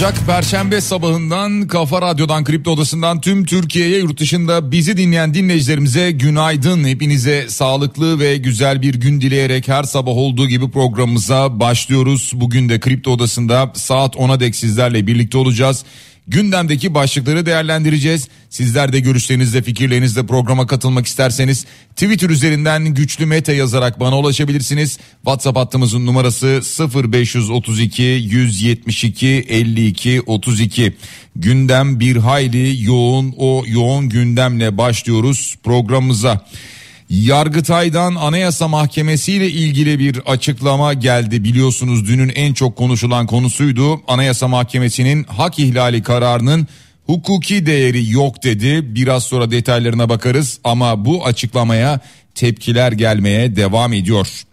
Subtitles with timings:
[0.00, 6.84] Ocak Perşembe sabahından Kafa Radyo'dan Kripto Odası'ndan tüm Türkiye'ye yurt dışında bizi dinleyen dinleyicilerimize günaydın.
[6.84, 12.32] Hepinize sağlıklı ve güzel bir gün dileyerek her sabah olduğu gibi programımıza başlıyoruz.
[12.34, 15.84] Bugün de Kripto Odası'nda saat 10'a dek sizlerle birlikte olacağız.
[16.30, 18.28] Gündemdeki başlıkları değerlendireceğiz.
[18.50, 24.98] Sizler de görüşlerinizle fikirlerinizle programa katılmak isterseniz Twitter üzerinden güçlü mete yazarak bana ulaşabilirsiniz.
[25.14, 26.60] WhatsApp hattımızın numarası
[27.12, 30.96] 0532 172 52 32.
[31.36, 36.46] Gündem bir hayli yoğun o yoğun gündemle başlıyoruz programımıza.
[37.10, 41.44] Yargıtay'dan Anayasa Mahkemesi ile ilgili bir açıklama geldi.
[41.44, 44.00] Biliyorsunuz dünün en çok konuşulan konusuydu.
[44.08, 46.66] Anayasa Mahkemesi'nin hak ihlali kararının
[47.06, 48.94] hukuki değeri yok dedi.
[48.94, 52.00] Biraz sonra detaylarına bakarız ama bu açıklamaya
[52.34, 54.44] tepkiler gelmeye devam ediyor.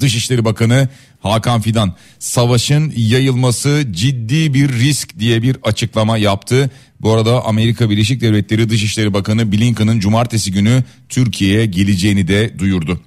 [0.00, 0.88] Dışişleri Bakanı
[1.20, 6.70] Hakan Fidan savaşın yayılması ciddi bir risk diye bir açıklama yaptı.
[7.00, 13.00] Bu arada Amerika Birleşik Devletleri Dışişleri Bakanı Blinken'ın cumartesi günü Türkiye'ye geleceğini de duyurdu.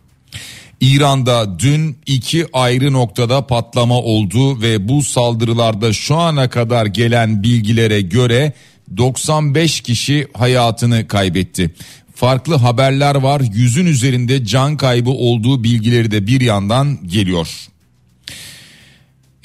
[0.82, 8.02] İran'da dün iki ayrı noktada patlama oldu ve bu saldırılarda şu ana kadar gelen bilgilere
[8.02, 8.54] göre
[8.98, 11.72] 95 kişi hayatını kaybetti.
[12.16, 17.69] Farklı haberler var yüzün üzerinde can kaybı olduğu bilgileri de bir yandan geliyor.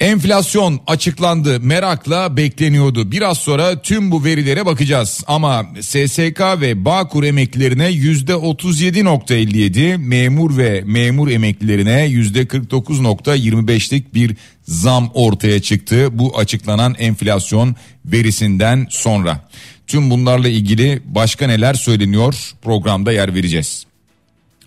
[0.05, 3.11] Enflasyon açıklandı merakla bekleniyordu.
[3.11, 5.23] Biraz sonra tüm bu verilere bakacağız.
[5.27, 16.07] Ama SSK ve Bağkur emeklilerine %37.57, memur ve memur emeklilerine %49.25'lik bir zam ortaya çıktı.
[16.11, 19.49] Bu açıklanan enflasyon verisinden sonra.
[19.87, 23.85] Tüm bunlarla ilgili başka neler söyleniyor programda yer vereceğiz.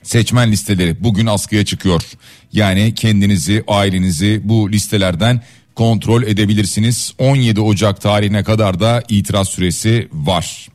[0.09, 2.03] Seçmen listeleri bugün askıya çıkıyor.
[2.53, 5.43] Yani kendinizi, ailenizi bu listelerden
[5.75, 7.13] kontrol edebilirsiniz.
[7.19, 10.69] 17 Ocak tarihine kadar da itiraz süresi var.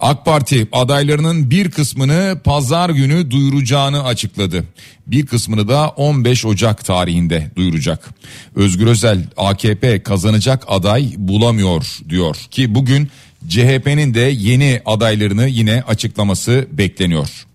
[0.00, 4.64] AK Parti adaylarının bir kısmını pazar günü duyuracağını açıkladı.
[5.06, 8.10] Bir kısmını da 15 Ocak tarihinde duyuracak.
[8.56, 13.08] Özgür Özel AKP kazanacak aday bulamıyor diyor ki bugün
[13.48, 17.46] CHP'nin de yeni adaylarını yine açıklaması bekleniyor.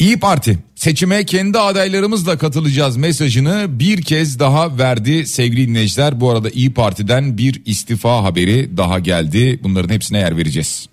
[0.00, 6.20] İyi Parti seçime kendi adaylarımızla katılacağız mesajını bir kez daha verdi sevgili dinleyiciler.
[6.20, 9.60] Bu arada İyi Parti'den bir istifa haberi daha geldi.
[9.62, 10.88] Bunların hepsine yer vereceğiz.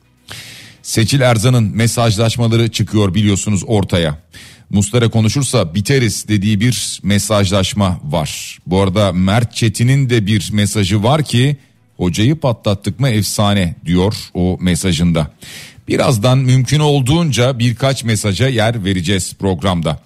[0.82, 4.18] Seçil Erzan'ın mesajlaşmaları çıkıyor biliyorsunuz ortaya.
[4.70, 8.60] Mustara konuşursa biteriz dediği bir mesajlaşma var.
[8.66, 11.58] Bu arada Mert Çetin'in de bir mesajı var ki
[11.98, 15.32] hocayı patlattık mı efsane diyor o mesajında.
[15.88, 20.00] Birazdan mümkün olduğunca birkaç mesaja yer vereceğiz programda.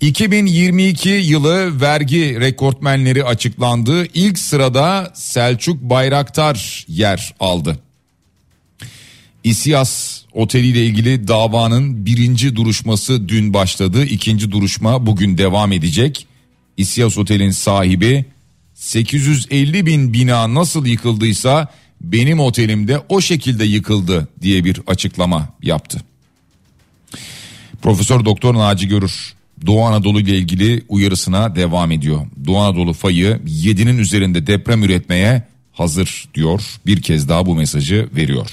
[0.00, 4.06] 2022 yılı vergi rekortmenleri açıklandı.
[4.14, 7.78] İlk sırada Selçuk Bayraktar yer aldı.
[9.44, 14.04] İSİAS Oteli ile ilgili davanın birinci duruşması dün başladı.
[14.04, 16.26] İkinci duruşma bugün devam edecek.
[16.76, 18.24] İSİAS Otel'in sahibi
[18.74, 21.68] 850 bin bina nasıl yıkıldıysa
[22.12, 26.00] benim otelimde o şekilde yıkıldı diye bir açıklama yaptı.
[27.82, 29.36] Profesör Doktor Naci Görür
[29.66, 32.26] Doğu Anadolu ile ilgili uyarısına devam ediyor.
[32.46, 35.42] Doğu Anadolu fayı 7'nin üzerinde deprem üretmeye
[35.72, 36.62] hazır diyor.
[36.86, 38.50] Bir kez daha bu mesajı veriyor.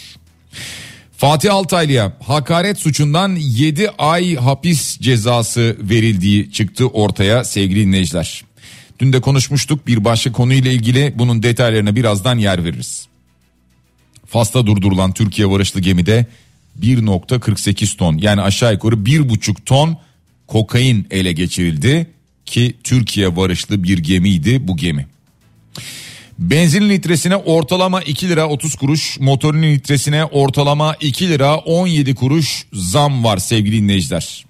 [1.17, 8.43] Fatih Altaylı'ya hakaret suçundan 7 ay hapis cezası verildiği çıktı ortaya sevgili dinleyiciler.
[8.99, 13.07] Dün de konuşmuştuk bir başka konuyla ilgili bunun detaylarına birazdan yer veririz.
[14.33, 16.25] Fas'ta durdurulan Türkiye varışlı gemide
[16.81, 19.97] 1.48 ton yani aşağı yukarı 1.5 ton
[20.47, 22.07] kokain ele geçirildi
[22.45, 25.07] ki Türkiye varışlı bir gemiydi bu gemi.
[26.39, 33.23] Benzin litresine ortalama 2 lira 30 kuruş, motorun litresine ortalama 2 lira 17 kuruş zam
[33.23, 34.45] var sevgili dinleyiciler.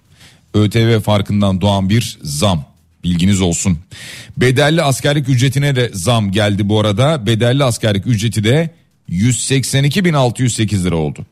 [0.54, 2.66] ÖTV farkından doğan bir zam.
[3.04, 3.78] Bilginiz olsun.
[4.38, 7.26] Bedelli askerlik ücretine de zam geldi bu arada.
[7.26, 11.26] Bedelli askerlik ücreti de 182.608 lira oldu.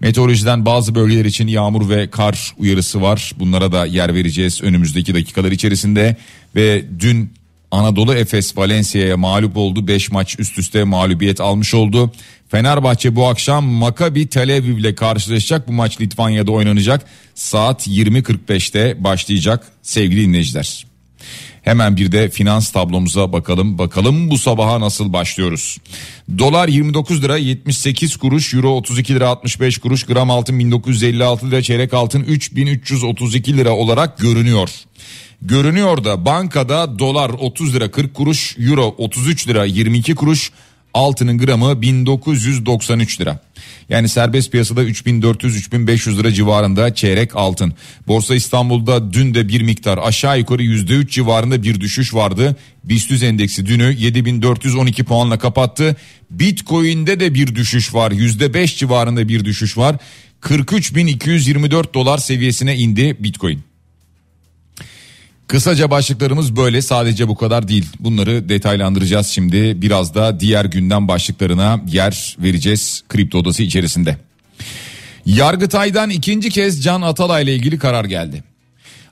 [0.00, 3.32] Meteorolojiden bazı bölgeler için yağmur ve kar uyarısı var.
[3.38, 6.16] Bunlara da yer vereceğiz önümüzdeki dakikalar içerisinde.
[6.56, 7.32] Ve dün
[7.70, 9.88] Anadolu Efes Valencia'ya mağlup oldu.
[9.88, 12.12] 5 maç üst üste mağlubiyet almış oldu.
[12.48, 15.68] Fenerbahçe bu akşam Maccabi Tel Aviv ile karşılaşacak.
[15.68, 17.04] Bu maç Litvanya'da oynanacak.
[17.34, 20.86] Saat 20.45'te başlayacak sevgili dinleyiciler.
[21.68, 23.78] Hemen bir de finans tablomuza bakalım.
[23.78, 25.78] Bakalım bu sabaha nasıl başlıyoruz.
[26.38, 31.94] Dolar 29 lira 78 kuruş, euro 32 lira 65 kuruş, gram altın 1956 lira, çeyrek
[31.94, 34.70] altın 3332 lira olarak görünüyor.
[35.42, 40.52] Görünüyor da bankada dolar 30 lira 40 kuruş, euro 33 lira 22 kuruş,
[40.94, 43.40] altının gramı 1993 lira.
[43.88, 47.72] Yani serbest piyasada 3400-3500 lira civarında çeyrek altın.
[48.06, 52.56] Borsa İstanbul'da dün de bir miktar aşağı yukarı %3 civarında bir düşüş vardı.
[52.84, 55.96] BIST endeksi dünü 7412 puanla kapattı.
[56.30, 58.10] Bitcoin'de de bir düşüş var.
[58.10, 59.96] %5 civarında bir düşüş var.
[60.42, 63.67] 43.224 dolar seviyesine indi Bitcoin.
[65.48, 67.86] Kısaca başlıklarımız böyle sadece bu kadar değil.
[68.00, 69.82] Bunları detaylandıracağız şimdi.
[69.82, 74.16] Biraz da diğer gündem başlıklarına yer vereceğiz kripto odası içerisinde.
[75.26, 78.44] Yargıtay'dan ikinci kez Can Atalay ile ilgili karar geldi.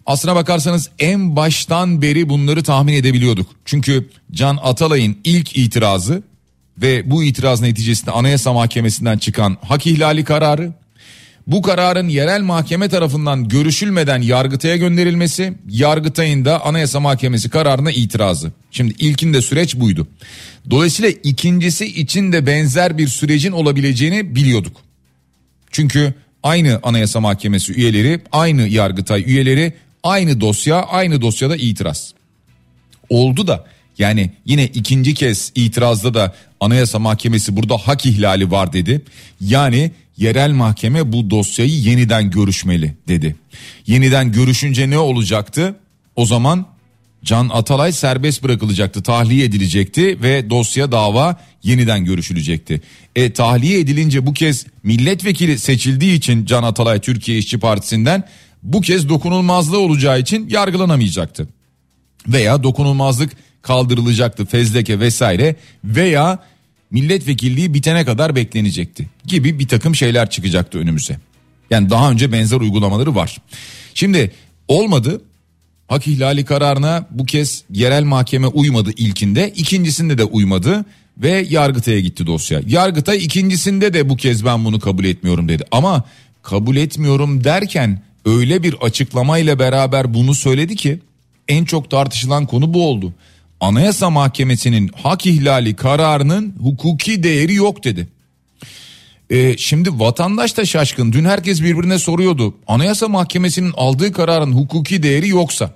[0.07, 3.47] Aslına bakarsanız en baştan beri bunları tahmin edebiliyorduk.
[3.65, 6.23] Çünkü Can Atalay'ın ilk itirazı
[6.79, 10.73] ve bu itiraz neticesinde Anayasa Mahkemesi'nden çıkan hak ihlali kararı
[11.47, 18.53] bu kararın yerel mahkeme tarafından görüşülmeden Yargıtay'a gönderilmesi, Yargıtay'ın da Anayasa Mahkemesi kararına itirazı.
[18.71, 20.09] Şimdi ilkinde süreç buydu.
[20.71, 24.77] Dolayısıyla ikincisi için de benzer bir sürecin olabileceğini biliyorduk.
[25.71, 29.73] Çünkü aynı Anayasa Mahkemesi üyeleri, aynı Yargıtay üyeleri,
[30.03, 32.15] aynı dosya, aynı dosyada itiraz.
[33.09, 33.65] Oldu da
[33.99, 39.03] yani yine ikinci kez itirazda da Anayasa Mahkemesi burada hak ihlali var dedi.
[39.41, 43.37] Yani yerel mahkeme bu dosyayı yeniden görüşmeli dedi.
[43.87, 45.77] Yeniden görüşünce ne olacaktı?
[46.17, 46.67] O zaman
[47.25, 52.81] Can Atalay serbest bırakılacaktı, tahliye edilecekti ve dosya dava yeniden görüşülecekti.
[53.17, 58.25] E tahliye edilince bu kez milletvekili seçildiği için Can Atalay Türkiye İşçi Partisi'nden
[58.63, 61.49] bu kez dokunulmazlığı olacağı için yargılanamayacaktı.
[62.29, 63.33] Veya dokunulmazlık
[63.63, 66.39] kaldırılacaktı fezleke vesaire veya
[66.91, 71.17] milletvekilliği bitene kadar beklenecekti gibi bir takım şeyler çıkacaktı önümüze.
[71.71, 73.39] Yani daha önce benzer uygulamaları var.
[73.95, 74.33] Şimdi
[74.69, 75.23] olmadı
[75.89, 80.85] hak ihlali kararına bu kez yerel mahkeme uymadı ilkinde ikincisinde de uymadı
[81.19, 82.61] ve Yargıtay'a gitti dosya.
[82.67, 86.05] Yargıtay ikincisinde de bu kez ben bunu kabul etmiyorum dedi ama
[86.43, 91.01] kabul etmiyorum derken öyle bir açıklamayla beraber bunu söyledi ki
[91.49, 93.13] en çok tartışılan konu bu oldu.
[93.61, 98.09] Anayasa Mahkemesi'nin hak ihlali kararının hukuki değeri yok dedi.
[99.31, 101.13] Ee, şimdi vatandaş da şaşkın.
[101.13, 102.55] Dün herkes birbirine soruyordu.
[102.67, 105.71] Anayasa Mahkemesi'nin aldığı kararın hukuki değeri yoksa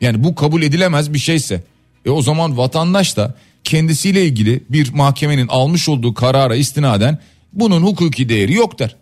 [0.00, 1.62] yani bu kabul edilemez bir şeyse
[2.06, 3.34] e o zaman vatandaş da
[3.64, 7.18] kendisiyle ilgili bir mahkemenin almış olduğu karara istinaden
[7.52, 8.96] bunun hukuki değeri yok der.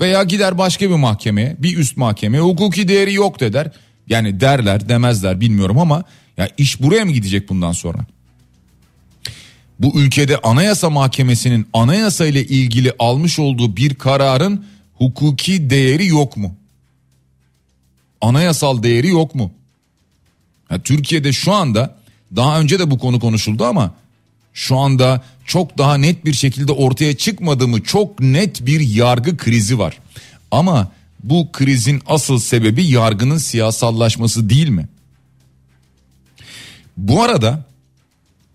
[0.00, 3.70] Veya gider başka bir mahkemeye bir üst mahkemeye hukuki değeri yok der.
[4.08, 6.04] Yani derler demezler bilmiyorum ama
[6.36, 7.98] ya iş buraya mı gidecek bundan sonra?
[9.78, 14.64] Bu ülkede Anayasa Mahkemesi'nin anayasa ile ilgili almış olduğu bir kararın
[14.94, 16.54] hukuki değeri yok mu?
[18.20, 19.52] Anayasal değeri yok mu?
[20.70, 21.96] Ya Türkiye'de şu anda
[22.36, 23.94] daha önce de bu konu konuşuldu ama
[24.54, 29.78] şu anda çok daha net bir şekilde ortaya çıkmadı mı çok net bir yargı krizi
[29.78, 29.98] var.
[30.50, 30.92] Ama
[31.24, 34.88] bu krizin asıl sebebi yargının siyasallaşması değil mi?
[36.96, 37.64] Bu arada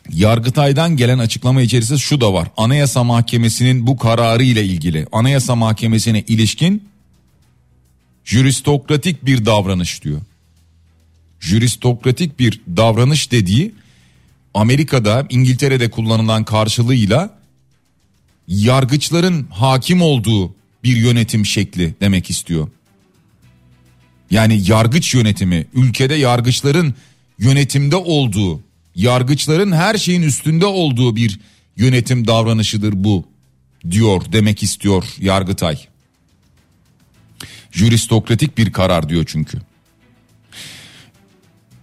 [0.10, 2.48] Yargıtay'dan gelen açıklama içerisinde şu da var.
[2.58, 6.90] Anayasa Mahkemesi'nin bu kararı ile ilgili Anayasa Mahkemesi'ne ilişkin
[8.26, 10.22] jüristokratik bir davranış diyor.
[11.40, 13.76] Jüristokratik bir davranış dediği
[14.54, 17.38] Amerika'da İngiltere'de kullanılan karşılığıyla
[18.48, 22.68] yargıçların hakim olduğu bir yönetim şekli demek istiyor.
[24.32, 26.96] Yani yargıç yönetimi ülkede yargıçların
[27.42, 28.62] yönetimde olduğu,
[28.96, 31.40] yargıçların her şeyin üstünde olduğu bir
[31.78, 33.26] yönetim davranışıdır bu
[33.92, 35.78] diyor demek istiyor Yargıtay.
[37.72, 39.58] Jüristokratik bir karar diyor çünkü.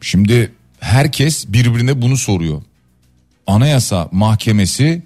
[0.01, 2.63] Şimdi herkes birbirine bunu soruyor.
[3.47, 5.03] Anayasa Mahkemesi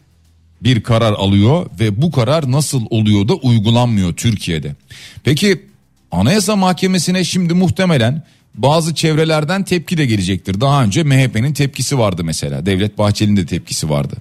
[0.62, 4.76] bir karar alıyor ve bu karar nasıl oluyor da uygulanmıyor Türkiye'de.
[5.25, 5.66] Peki
[6.11, 8.23] Anayasa Mahkemesi'ne şimdi muhtemelen
[8.54, 10.61] bazı çevrelerden tepki de gelecektir.
[10.61, 12.66] Daha önce MHP'nin tepkisi vardı mesela.
[12.66, 14.16] Devlet Bahçeli'nin de tepkisi vardı.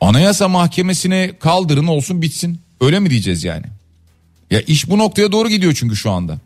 [0.00, 2.60] Anayasa Mahkemesi'ne kaldırın olsun bitsin.
[2.80, 3.66] Öyle mi diyeceğiz yani?
[4.50, 6.38] Ya iş bu noktaya doğru gidiyor çünkü şu anda.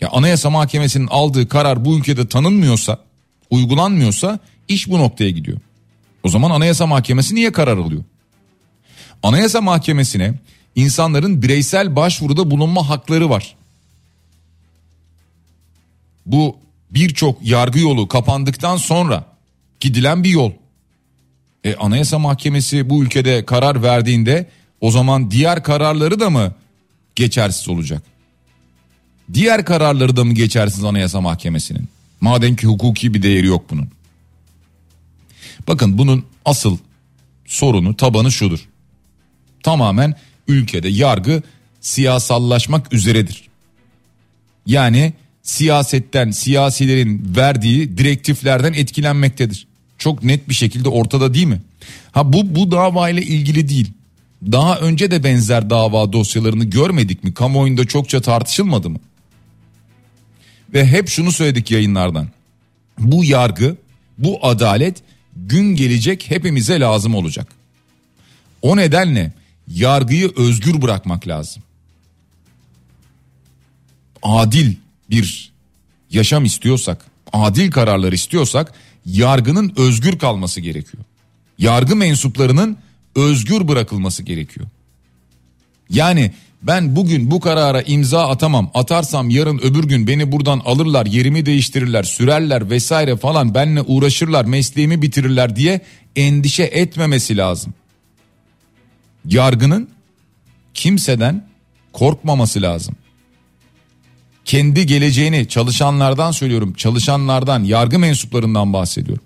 [0.00, 2.98] Ya Anayasa Mahkemesi'nin aldığı karar bu ülkede tanınmıyorsa,
[3.50, 5.58] uygulanmıyorsa iş bu noktaya gidiyor.
[6.22, 8.04] O zaman Anayasa Mahkemesi niye karar alıyor?
[9.22, 10.34] Anayasa Mahkemesi'ne
[10.74, 13.54] insanların bireysel başvuruda bulunma hakları var.
[16.26, 16.56] Bu
[16.90, 19.24] birçok yargı yolu kapandıktan sonra
[19.80, 20.52] gidilen bir yol.
[21.64, 24.50] E, Anayasa Mahkemesi bu ülkede karar verdiğinde
[24.80, 26.54] o zaman diğer kararları da mı
[27.14, 28.02] geçersiz olacak?
[29.34, 31.88] Diğer kararları da mı geçersiz Anayasa Mahkemesi'nin?
[32.20, 33.88] Madem ki hukuki bir değeri yok bunun.
[35.68, 36.78] Bakın bunun asıl
[37.46, 38.68] sorunu tabanı şudur.
[39.62, 40.14] Tamamen
[40.48, 41.42] ülkede yargı
[41.80, 43.48] siyasallaşmak üzeredir.
[44.66, 49.66] Yani siyasetten siyasilerin verdiği direktiflerden etkilenmektedir.
[49.98, 51.62] Çok net bir şekilde ortada değil mi?
[52.12, 53.92] Ha bu bu davayla ilgili değil.
[54.52, 57.34] Daha önce de benzer dava dosyalarını görmedik mi?
[57.34, 58.98] Kamuoyunda çokça tartışılmadı mı?
[60.74, 62.28] Ve hep şunu söyledik yayınlardan.
[62.98, 63.76] Bu yargı,
[64.18, 65.02] bu adalet
[65.36, 67.48] gün gelecek hepimize lazım olacak.
[68.62, 69.32] O nedenle
[69.68, 71.62] yargıyı özgür bırakmak lazım.
[74.22, 74.74] Adil
[75.12, 75.52] bir
[76.10, 78.72] yaşam istiyorsak, adil kararlar istiyorsak
[79.06, 81.04] yargının özgür kalması gerekiyor.
[81.58, 82.76] Yargı mensuplarının
[83.16, 84.66] özgür bırakılması gerekiyor.
[85.90, 88.70] Yani ben bugün bu karara imza atamam.
[88.74, 95.02] Atarsam yarın öbür gün beni buradan alırlar, yerimi değiştirirler, sürerler vesaire falan benle uğraşırlar, mesleğimi
[95.02, 95.80] bitirirler diye
[96.16, 97.74] endişe etmemesi lazım.
[99.24, 99.88] Yargının
[100.74, 101.46] kimseden
[101.92, 102.96] korkmaması lazım.
[104.44, 109.24] Kendi geleceğini çalışanlardan söylüyorum, çalışanlardan, yargı mensuplarından bahsediyorum.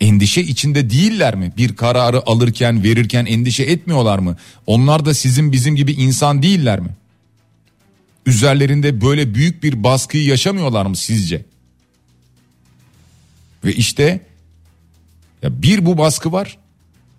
[0.00, 1.52] Endişe içinde değiller mi?
[1.56, 4.36] Bir kararı alırken, verirken endişe etmiyorlar mı?
[4.66, 6.88] Onlar da sizin bizim gibi insan değiller mi?
[8.26, 11.44] Üzerlerinde böyle büyük bir baskıyı yaşamıyorlar mı sizce?
[13.64, 14.20] Ve işte
[15.42, 16.58] ya bir bu baskı var,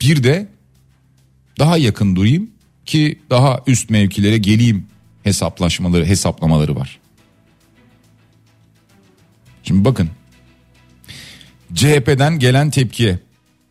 [0.02, 0.48] bir de
[1.60, 2.50] daha yakın durayım
[2.86, 4.88] ki daha üst mevkilere geleyim
[5.26, 7.00] hesaplaşmaları, hesaplamaları var.
[9.64, 10.10] Şimdi bakın
[11.74, 13.20] CHP'den gelen tepkiye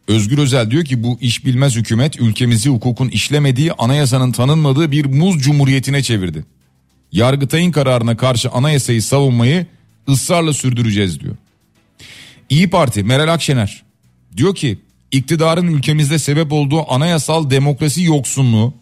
[0.08, 5.42] Özgür Özel diyor ki bu iş bilmez hükümet ülkemizi hukukun işlemediği anayasanın tanınmadığı bir muz
[5.42, 6.44] cumhuriyetine çevirdi.
[7.12, 9.66] Yargıtay'ın kararına karşı anayasayı savunmayı
[10.08, 11.36] ısrarla sürdüreceğiz diyor.
[12.50, 13.82] İyi Parti Meral Akşener
[14.36, 14.78] diyor ki
[15.12, 18.74] iktidarın ülkemizde sebep olduğu anayasal demokrasi yoksunluğu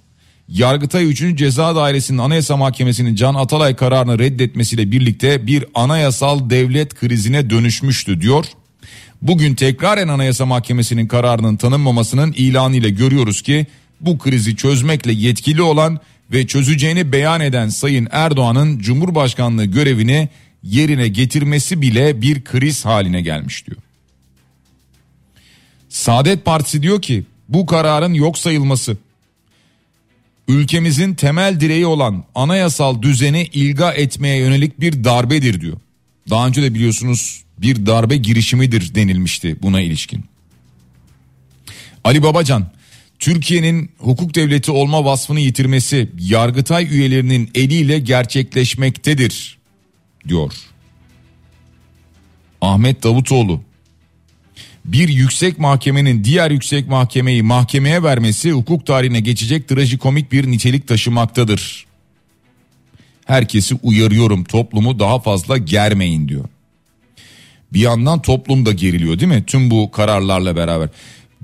[0.48, 1.38] Yargıtay 3.
[1.38, 8.44] Ceza Dairesi'nin Anayasa Mahkemesi'nin Can Atalay kararını reddetmesiyle birlikte bir anayasal devlet krizine dönüşmüştü diyor.
[9.22, 13.66] Bugün tekraren Anayasa Mahkemesi'nin kararının tanınmamasının ilanı ile görüyoruz ki
[14.00, 15.98] bu krizi çözmekle yetkili olan
[16.32, 20.28] ve çözeceğini beyan eden Sayın Erdoğan'ın Cumhurbaşkanlığı görevini
[20.62, 23.78] yerine getirmesi bile bir kriz haline gelmiş diyor.
[25.88, 28.96] Saadet Partisi diyor ki bu kararın yok sayılması
[30.52, 35.76] ülkemizin temel direği olan anayasal düzeni ilga etmeye yönelik bir darbedir diyor.
[36.30, 40.24] Daha önce de biliyorsunuz bir darbe girişimidir denilmişti buna ilişkin.
[42.04, 42.70] Ali Babacan
[43.18, 49.58] Türkiye'nin hukuk devleti olma vasfını yitirmesi Yargıtay üyelerinin eliyle gerçekleşmektedir
[50.28, 50.52] diyor.
[52.60, 53.62] Ahmet Davutoğlu
[54.84, 61.86] bir yüksek mahkemenin diğer yüksek mahkemeyi mahkemeye vermesi hukuk tarihine geçecek trajikomik bir nitelik taşımaktadır.
[63.24, 66.44] Herkesi uyarıyorum toplumu daha fazla germeyin diyor.
[67.72, 69.44] Bir yandan toplum da geriliyor değil mi?
[69.46, 70.88] Tüm bu kararlarla beraber.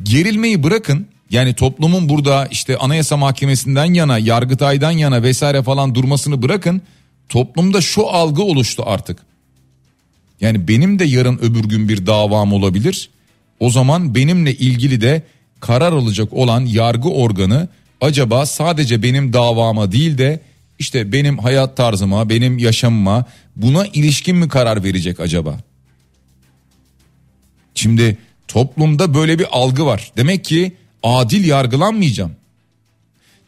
[0.02, 1.06] Gerilmeyi bırakın.
[1.30, 6.82] Yani toplumun burada işte Anayasa Mahkemesi'nden yana, Yargıtay'dan yana vesaire falan durmasını bırakın.
[7.28, 9.18] Toplumda şu algı oluştu artık.
[10.40, 13.10] Yani benim de yarın öbür gün bir davam olabilir.
[13.60, 15.22] O zaman benimle ilgili de
[15.60, 17.68] karar alacak olan yargı organı
[18.00, 20.40] acaba sadece benim davama değil de
[20.78, 23.24] işte benim hayat tarzıma, benim yaşamıma
[23.56, 25.58] buna ilişkin mi karar verecek acaba?
[27.74, 30.12] Şimdi toplumda böyle bir algı var.
[30.16, 30.72] Demek ki
[31.02, 32.32] adil yargılanmayacağım.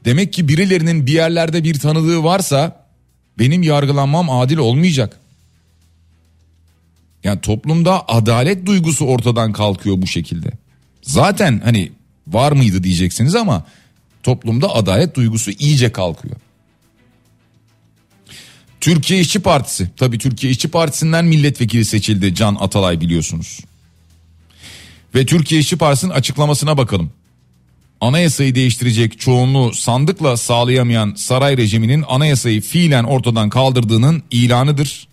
[0.05, 2.87] Demek ki birilerinin bir yerlerde bir tanıdığı varsa
[3.39, 5.21] benim yargılanmam adil olmayacak.
[7.25, 10.51] Yani toplumda adalet duygusu ortadan kalkıyor bu şekilde.
[11.03, 11.93] Zaten hani
[12.27, 13.65] var mıydı diyeceksiniz ama
[14.23, 16.37] toplumda adalet duygusu iyice kalkıyor.
[18.81, 19.91] Türkiye İşçi Partisi.
[19.97, 23.61] Tabii Türkiye İşçi Partisi'nden milletvekili seçildi Can Atalay biliyorsunuz.
[25.15, 27.11] Ve Türkiye İşçi Partisi'nin açıklamasına bakalım.
[28.01, 35.09] Anayasayı değiştirecek çoğunluğu sandıkla sağlayamayan saray rejiminin anayasayı fiilen ortadan kaldırdığının ilanıdır.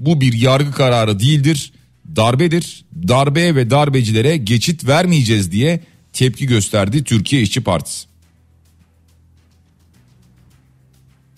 [0.00, 1.72] Bu bir yargı kararı değildir,
[2.16, 2.84] darbedir.
[3.08, 5.80] Darbeye ve darbecilere geçit vermeyeceğiz diye
[6.12, 8.06] tepki gösterdi Türkiye İşçi Partisi.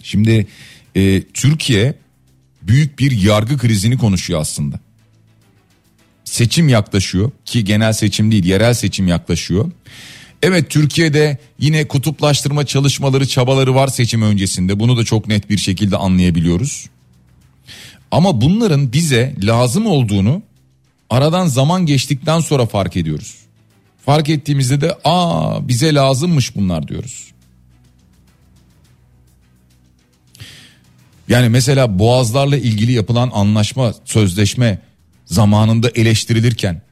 [0.02, 0.46] Şimdi
[0.94, 1.94] e, Türkiye
[2.62, 4.80] büyük bir yargı krizini konuşuyor aslında.
[6.24, 9.70] Seçim yaklaşıyor ki genel seçim değil yerel seçim yaklaşıyor.
[10.42, 15.96] Evet Türkiye'de yine kutuplaştırma çalışmaları çabaları var seçim öncesinde bunu da çok net bir şekilde
[15.96, 16.86] anlayabiliyoruz.
[18.12, 20.42] Ama bunların bize lazım olduğunu
[21.10, 23.36] aradan zaman geçtikten sonra fark ediyoruz.
[24.04, 27.32] Fark ettiğimizde de aa bize lazımmış bunlar diyoruz.
[31.28, 34.78] Yani mesela boğazlarla ilgili yapılan anlaşma, sözleşme
[35.26, 36.82] zamanında eleştirilirken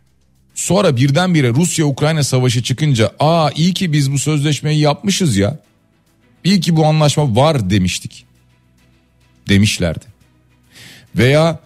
[0.54, 5.58] sonra birdenbire Rusya-Ukrayna savaşı çıkınca aa iyi ki biz bu sözleşmeyi yapmışız ya.
[6.44, 8.24] İyi ki bu anlaşma var demiştik.
[9.48, 10.09] Demişlerdi.
[11.16, 11.58] Veya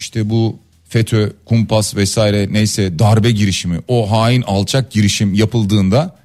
[0.00, 6.16] işte bu FETÖ, kumpas vesaire neyse darbe girişimi o hain alçak girişim yapıldığında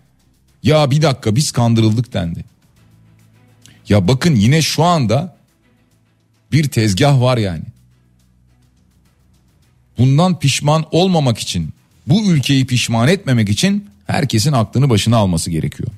[0.63, 2.45] ya bir dakika biz kandırıldık dendi.
[3.89, 5.37] Ya bakın yine şu anda
[6.51, 7.63] bir tezgah var yani.
[9.97, 11.69] Bundan pişman olmamak için,
[12.07, 15.89] bu ülkeyi pişman etmemek için herkesin aklını başına alması gerekiyor.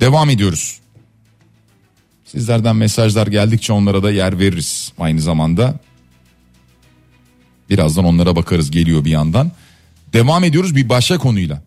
[0.00, 0.80] Devam ediyoruz.
[2.34, 5.78] Sizlerden mesajlar geldikçe onlara da yer veririz aynı zamanda.
[7.70, 9.52] Birazdan onlara bakarız geliyor bir yandan.
[10.12, 11.62] Devam ediyoruz bir başka konuyla.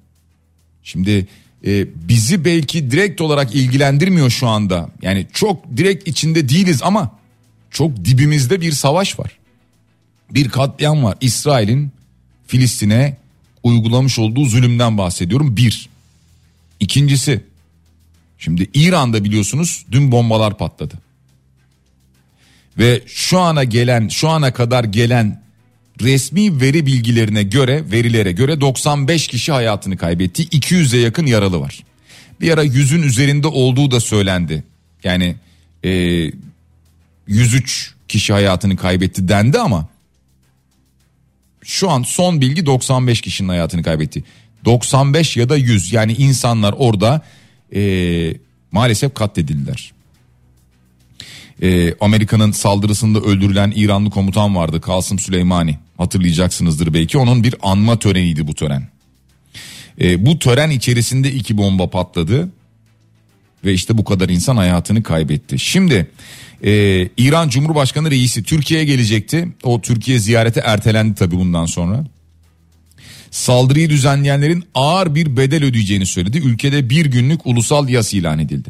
[0.84, 1.28] Şimdi
[1.66, 4.90] e, bizi belki direkt olarak ilgilendirmiyor şu anda.
[5.02, 7.12] Yani çok direkt içinde değiliz ama
[7.72, 9.38] çok dibimizde bir savaş var.
[10.32, 11.18] Bir katliam var.
[11.22, 11.92] İsrail'in
[12.48, 13.18] Filistin'e
[13.64, 15.58] uygulamış olduğu zulümden bahsediyorum.
[15.58, 15.90] Bir.
[16.80, 17.44] İkincisi
[18.38, 20.96] Şimdi İran'da biliyorsunuz dün bombalar patladı.
[22.78, 25.42] Ve şu ana gelen şu ana kadar gelen
[26.02, 30.44] resmi veri bilgilerine göre verilere göre 95 kişi hayatını kaybetti.
[30.44, 31.84] 200'e yakın yaralı var.
[32.42, 34.64] Bir ara yüzün üzerinde olduğu da söylendi.
[35.04, 35.36] Yani
[35.84, 35.92] e,
[37.28, 39.88] 103 kişi hayatını kaybetti dendi ama
[41.64, 44.24] şu an son bilgi 95 kişinin hayatını kaybetti.
[44.66, 47.22] 95 ya da 100 yani insanlar orada
[47.76, 48.34] e,
[48.72, 49.92] maalesef katledildiler.
[51.62, 58.48] E, Amerika'nın saldırısında öldürülen İranlı komutan vardı Kasım Süleymani hatırlayacaksınızdır belki onun bir anma töreniydi
[58.48, 58.88] bu tören.
[60.02, 62.50] E, bu tören içerisinde iki bomba patladı
[63.66, 65.60] ve işte bu kadar insan hayatını kaybetti.
[65.60, 66.08] Şimdi
[66.64, 66.72] e,
[67.18, 69.48] İran Cumhurbaşkanı reisi Türkiye'ye gelecekti.
[69.64, 72.06] O Türkiye ziyareti ertelendi tabii bundan sonra
[73.32, 76.38] saldırıyı düzenleyenlerin ağır bir bedel ödeyeceğini söyledi.
[76.38, 78.70] Ülkede bir günlük ulusal yas ilan edildi.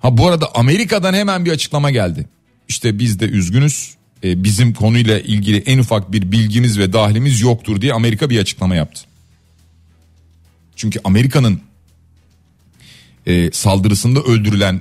[0.00, 2.26] Ha bu arada Amerika'dan hemen bir açıklama geldi.
[2.68, 3.94] İşte biz de üzgünüz.
[4.24, 8.74] E, bizim konuyla ilgili en ufak bir bilgimiz ve dahlimiz yoktur diye Amerika bir açıklama
[8.74, 9.00] yaptı.
[10.76, 11.60] Çünkü Amerika'nın
[13.26, 14.80] e, saldırısında öldürülen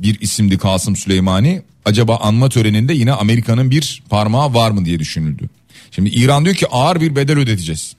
[0.00, 1.62] bir isimdi Kasım Süleymani.
[1.84, 5.48] Acaba anma töreninde yine Amerika'nın bir parmağı var mı diye düşünüldü.
[5.92, 7.96] Şimdi İran diyor ki ağır bir bedel ödeteceğiz.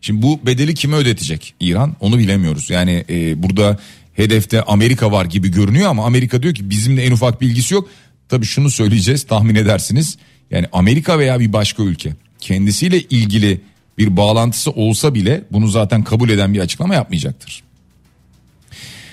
[0.00, 2.70] Şimdi bu bedeli kime ödetecek İran onu bilemiyoruz.
[2.70, 3.78] Yani e, burada
[4.14, 7.88] hedefte Amerika var gibi görünüyor ama Amerika diyor ki bizimle en ufak bilgisi yok.
[8.28, 10.18] Tabii şunu söyleyeceğiz tahmin edersiniz.
[10.50, 13.60] Yani Amerika veya bir başka ülke kendisiyle ilgili
[13.98, 17.62] bir bağlantısı olsa bile bunu zaten kabul eden bir açıklama yapmayacaktır.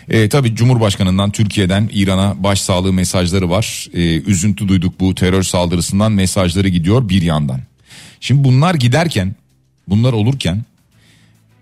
[0.09, 3.87] E, tabii Cumhurbaşkanı'ndan Türkiye'den İran'a başsağlığı mesajları var.
[3.93, 7.61] E, üzüntü duyduk bu terör saldırısından mesajları gidiyor bir yandan.
[8.19, 9.35] Şimdi bunlar giderken
[9.87, 10.63] bunlar olurken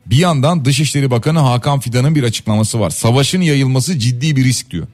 [0.06, 2.90] bir yandan Dışişleri Bakanı Hakan Fidan'ın bir açıklaması var.
[2.90, 4.88] Savaşın yayılması ciddi bir risk diyor.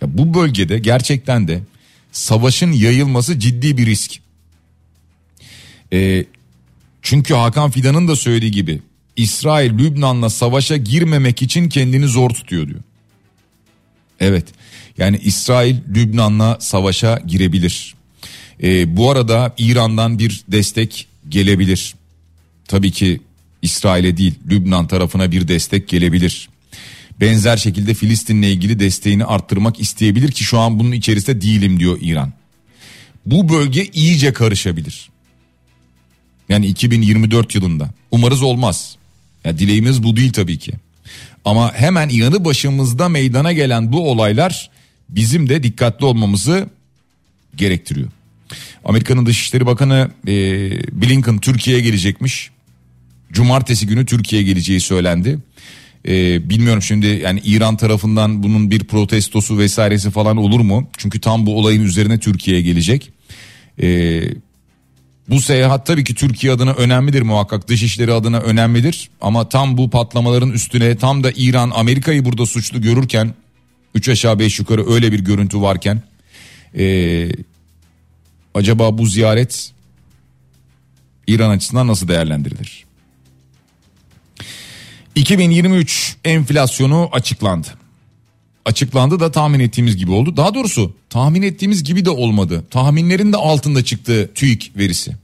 [0.00, 1.60] Ya bu bölgede gerçekten de
[2.12, 4.20] savaşın yayılması ciddi bir risk.
[5.92, 6.24] E,
[7.02, 8.82] çünkü Hakan Fidan'ın da söylediği gibi
[9.16, 12.80] İsrail Lübnan'la savaşa girmemek için kendini zor tutuyor diyor.
[14.20, 14.44] Evet
[14.98, 17.94] yani İsrail Lübnan'la savaşa girebilir.
[18.62, 21.94] E, bu arada İran'dan bir destek gelebilir.
[22.68, 23.20] Tabii ki
[23.62, 26.48] İsrail'e değil Lübnan tarafına bir destek gelebilir.
[27.20, 32.32] Benzer şekilde Filistin'le ilgili desteğini arttırmak isteyebilir ki şu an bunun içerisinde değilim diyor İran.
[33.26, 35.10] Bu bölge iyice karışabilir.
[36.48, 37.90] Yani 2024 yılında.
[38.10, 38.96] Umarız olmaz.
[39.44, 40.72] Ya dileğimiz bu değil tabii ki.
[41.44, 44.70] Ama hemen yanı başımızda meydana gelen bu olaylar
[45.08, 46.68] bizim de dikkatli olmamızı
[47.56, 48.08] gerektiriyor.
[48.84, 50.32] Amerika'nın Dışişleri Bakanı e,
[51.02, 52.50] Blinken Türkiye'ye gelecekmiş.
[53.32, 55.38] Cumartesi günü Türkiye'ye geleceği söylendi.
[56.08, 60.90] E, bilmiyorum şimdi yani İran tarafından bunun bir protestosu vesairesi falan olur mu?
[60.98, 63.10] Çünkü tam bu olayın üzerine Türkiye'ye gelecek.
[63.82, 64.20] E,
[65.28, 69.10] bu seyahat tabii ki Türkiye adına önemlidir muhakkak dışişleri adına önemlidir.
[69.20, 73.34] Ama tam bu patlamaların üstüne tam da İran Amerika'yı burada suçlu görürken
[73.94, 76.02] 3 aşağı 5 yukarı öyle bir görüntü varken
[76.78, 76.84] e,
[78.54, 79.72] acaba bu ziyaret
[81.26, 82.84] İran açısından nasıl değerlendirilir?
[85.14, 87.68] 2023 enflasyonu açıklandı.
[88.64, 90.36] Açıklandı da tahmin ettiğimiz gibi oldu.
[90.36, 92.64] Daha doğrusu tahmin ettiğimiz gibi de olmadı.
[92.70, 95.16] Tahminlerin de altında çıktı TÜİK verisi.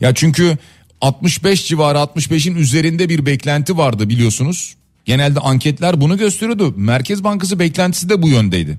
[0.00, 0.58] Ya çünkü
[1.00, 4.74] 65 civarı 65'in üzerinde bir beklenti vardı biliyorsunuz.
[5.04, 6.74] Genelde anketler bunu gösteriyordu.
[6.76, 8.78] Merkez Bankası beklentisi de bu yöndeydi.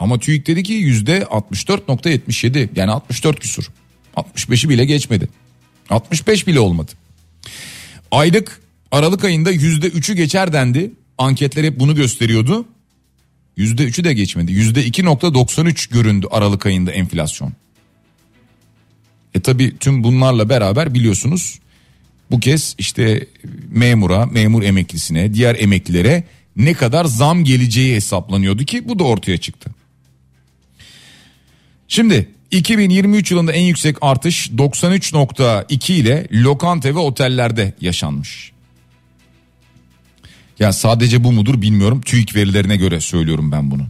[0.00, 3.64] Ama TÜİK dedi ki yüzde 64.77 yani 64 küsur.
[4.16, 5.28] 65'i bile geçmedi.
[5.90, 6.92] 65 bile olmadı.
[8.10, 10.92] Aylık Aralık ayında yüzde 3'ü geçer dendi.
[11.18, 12.64] Anketler hep bunu gösteriyordu.
[13.56, 14.52] Yüzde 3'ü de geçmedi.
[14.52, 17.52] Yüzde 2.93 göründü Aralık ayında enflasyon.
[19.34, 21.58] E tabi tüm bunlarla beraber biliyorsunuz
[22.30, 23.26] bu kez işte
[23.70, 26.24] memura, memur emeklisine, diğer emeklilere
[26.56, 29.70] ne kadar zam geleceği hesaplanıyordu ki bu da ortaya çıktı.
[31.88, 38.52] Şimdi 2023 yılında en yüksek artış 93.2 ile lokanta ve otellerde yaşanmış.
[40.58, 42.00] Ya sadece bu mudur bilmiyorum.
[42.00, 43.86] TÜİK verilerine göre söylüyorum ben bunu.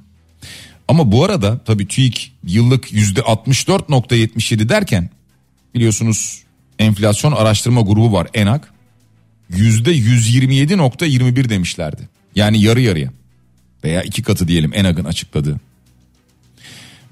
[0.89, 5.11] Ama bu arada tabii TÜİK yıllık %64.77 derken
[5.75, 6.43] biliyorsunuz
[6.79, 8.73] enflasyon araştırma grubu var ENAK.
[9.51, 12.09] %127.21 demişlerdi.
[12.35, 13.13] Yani yarı yarıya
[13.85, 15.61] veya iki katı diyelim ENAK'ın açıkladığı.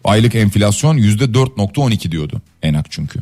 [0.05, 3.21] Aylık enflasyon %4.12 diyordu ENAK çünkü.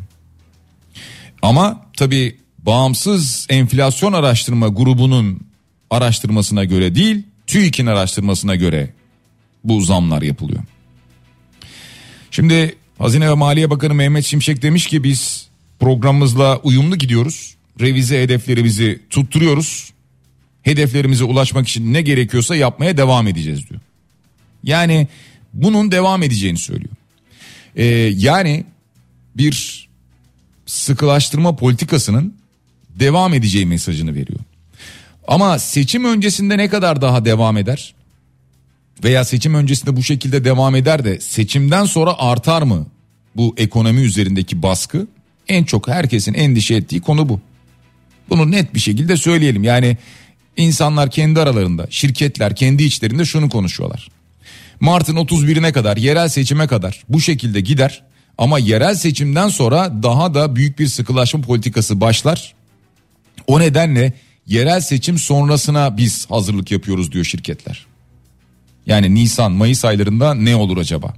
[1.43, 5.41] Ama tabii bağımsız enflasyon araştırma grubunun
[5.91, 8.91] araştırmasına göre değil TÜİK'in araştırmasına göre
[9.65, 10.63] bu zamlar yapılıyor.
[12.31, 15.49] Şimdi Hazine ve Maliye Bakanı Mehmet Şimşek demiş ki biz
[15.81, 17.55] programımızla uyumlu gidiyoruz.
[17.81, 19.93] Revize hedeflerimizi tutturuyoruz.
[20.63, 23.81] Hedeflerimize ulaşmak için ne gerekiyorsa yapmaya devam edeceğiz diyor.
[24.65, 25.09] Yani
[25.53, 26.95] bunun devam edeceğini söylüyor.
[27.77, 27.85] Ee,
[28.17, 28.65] yani
[29.37, 29.89] bir
[30.67, 32.35] sıkılaştırma politikasının
[32.89, 34.41] devam edeceği mesajını veriyor.
[35.29, 37.95] Ama seçim öncesinde ne kadar daha devam eder?
[39.05, 42.87] Veya seçim öncesinde bu şekilde devam eder de seçimden sonra artar mı
[43.37, 45.07] bu ekonomi üzerindeki baskı?
[45.49, 47.41] En çok herkesin endişe ettiği konu bu.
[48.31, 49.65] Bunu net bir şekilde söyleyelim.
[49.65, 49.97] Yani
[50.57, 54.09] insanlar kendi aralarında, şirketler kendi içlerinde şunu konuşuyorlar.
[54.83, 58.03] Mart'ın 31'ine kadar, yerel seçime kadar bu şekilde gider.
[58.39, 62.55] Ama yerel seçimden sonra daha da büyük bir sıkılaşma politikası başlar.
[63.47, 64.13] O nedenle
[64.47, 67.87] yerel seçim sonrasına biz hazırlık yapıyoruz diyor şirketler.
[68.87, 71.15] Yani Nisan, Mayıs aylarında ne olur acaba?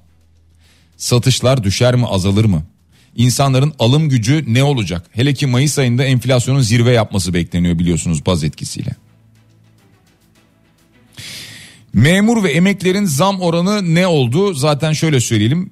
[0.96, 2.62] Satışlar düşer mi, azalır mı?
[3.16, 5.06] İnsanların alım gücü ne olacak?
[5.12, 8.90] Hele ki Mayıs ayında enflasyonun zirve yapması bekleniyor biliyorsunuz baz etkisiyle.
[11.94, 14.54] Memur ve emeklerin zam oranı ne oldu?
[14.54, 15.70] Zaten şöyle söyleyelim.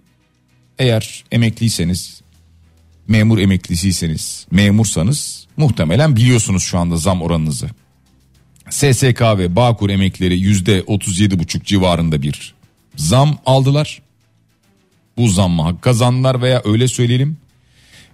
[0.78, 2.20] Eğer emekliyseniz,
[3.08, 7.70] memur emeklisiyseniz, memursanız muhtemelen biliyorsunuz şu anda zam oranınızı.
[8.70, 12.54] SSK ve Bağkur emekleri yüzde 37,5 civarında bir
[12.96, 14.02] zam aldılar.
[15.16, 17.36] Bu zammı hak kazandılar veya öyle söyleyelim.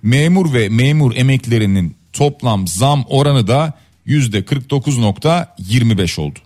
[0.03, 3.73] Memur ve memur emeklerinin toplam zam oranı da
[4.05, 6.39] yüzde 49.25 oldu.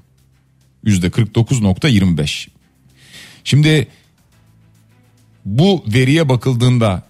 [0.85, 2.49] Yüzde 49.25.
[3.45, 3.88] Şimdi
[5.45, 7.03] bu veriye bakıldığında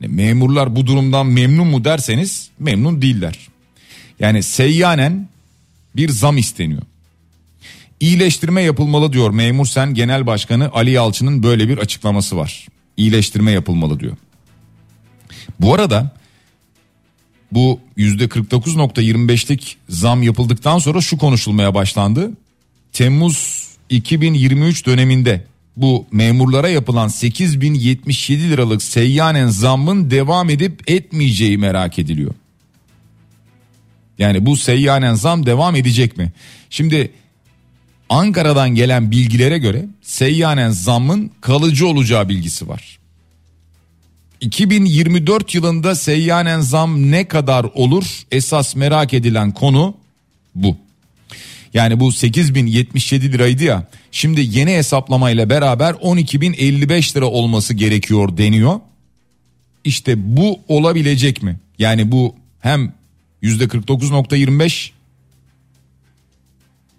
[0.00, 3.48] memurlar bu durumdan memnun mu derseniz memnun değiller.
[4.20, 5.28] Yani seyyanen
[5.96, 6.82] bir zam isteniyor.
[8.00, 12.66] İyileştirme yapılmalı diyor Memur Sen Genel Başkanı Ali Yalçın'ın böyle bir açıklaması var.
[12.96, 14.16] İyileştirme yapılmalı diyor.
[15.60, 16.10] Bu arada
[17.52, 22.30] bu %49.25'lik zam yapıldıktan sonra şu konuşulmaya başlandı.
[22.92, 25.44] Temmuz 2023 döneminde
[25.76, 32.34] bu memurlara yapılan 8077 liralık seyyanen zammın devam edip etmeyeceği merak ediliyor.
[34.18, 36.32] Yani bu seyyanen zam devam edecek mi?
[36.70, 37.12] Şimdi
[38.08, 42.98] Ankara'dan gelen bilgilere göre seyyanen zammın kalıcı olacağı bilgisi var.
[44.40, 48.04] 2024 yılında seyyanen zam ne kadar olur?
[48.30, 49.94] Esas merak edilen konu
[50.54, 50.76] bu.
[51.74, 53.86] Yani bu 8077 liraydı ya.
[54.10, 58.80] Şimdi yeni hesaplamayla beraber 12055 lira olması gerekiyor deniyor.
[59.84, 61.60] İşte bu olabilecek mi?
[61.78, 62.92] Yani bu hem
[63.42, 64.90] %49.25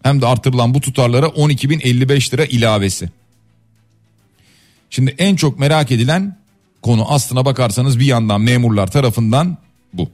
[0.04, 3.10] hem de artırılan bu tutarlara 12.055 lira ilavesi.
[4.90, 6.38] Şimdi en çok merak edilen
[6.82, 9.58] konu aslına bakarsanız bir yandan memurlar tarafından
[9.94, 10.10] bu.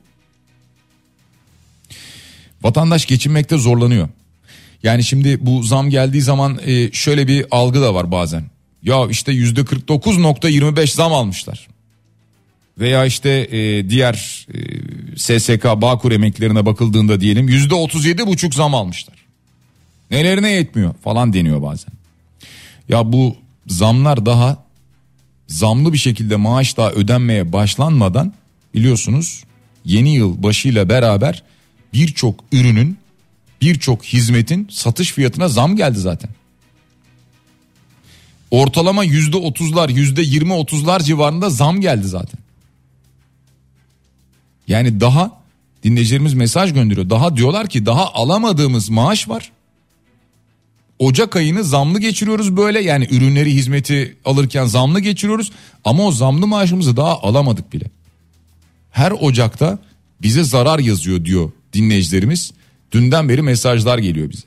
[2.62, 4.10] Vatandaş geçinmekte zorlanıyor.
[4.86, 8.43] Yani şimdi bu zam geldiği zaman e, şöyle bir algı da var bazen.
[8.84, 11.67] Ya işte yüzde 49.25 zam almışlar.
[12.80, 19.15] Veya işte e, diğer e, SSK Bağkur emeklerine bakıldığında diyelim yüzde 37.5 zam almışlar.
[20.12, 21.93] Nelerine yetmiyor falan deniyor bazen.
[22.89, 23.36] Ya bu
[23.67, 24.63] zamlar daha
[25.48, 28.34] zamlı bir şekilde maaş daha ödenmeye başlanmadan
[28.74, 29.43] biliyorsunuz
[29.86, 31.43] yeni yıl başıyla beraber
[31.93, 32.98] birçok ürünün
[33.65, 36.30] birçok hizmetin satış fiyatına zam geldi zaten.
[38.51, 42.39] Ortalama yüzde otuzlar yüzde yirmi otuzlar civarında zam geldi zaten.
[44.67, 45.41] Yani daha
[45.84, 47.10] dinleyicilerimiz mesaj gönderiyor.
[47.10, 49.51] Daha diyorlar ki daha alamadığımız maaş var.
[50.99, 55.51] Ocak ayını zamlı geçiriyoruz böyle yani ürünleri hizmeti alırken zamlı geçiriyoruz
[55.86, 57.86] ama o zamlı maaşımızı daha alamadık bile.
[58.91, 59.80] Her Ocak'ta
[60.21, 62.54] bize zarar yazıyor diyor dinleyicilerimiz.
[62.96, 64.44] Dünden beri mesajlar geliyor bize.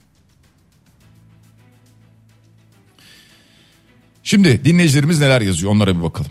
[4.23, 6.31] Şimdi dinleyicilerimiz neler yazıyor onlara bir bakalım.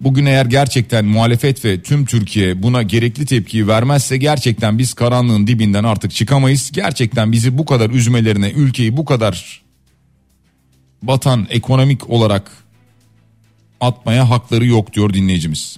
[0.00, 5.84] Bugün eğer gerçekten muhalefet ve tüm Türkiye buna gerekli tepkiyi vermezse gerçekten biz karanlığın dibinden
[5.84, 6.70] artık çıkamayız.
[6.72, 9.62] Gerçekten bizi bu kadar üzmelerine, ülkeyi bu kadar
[11.02, 12.50] batan ekonomik olarak
[13.80, 15.76] atmaya hakları yok diyor dinleyicimiz.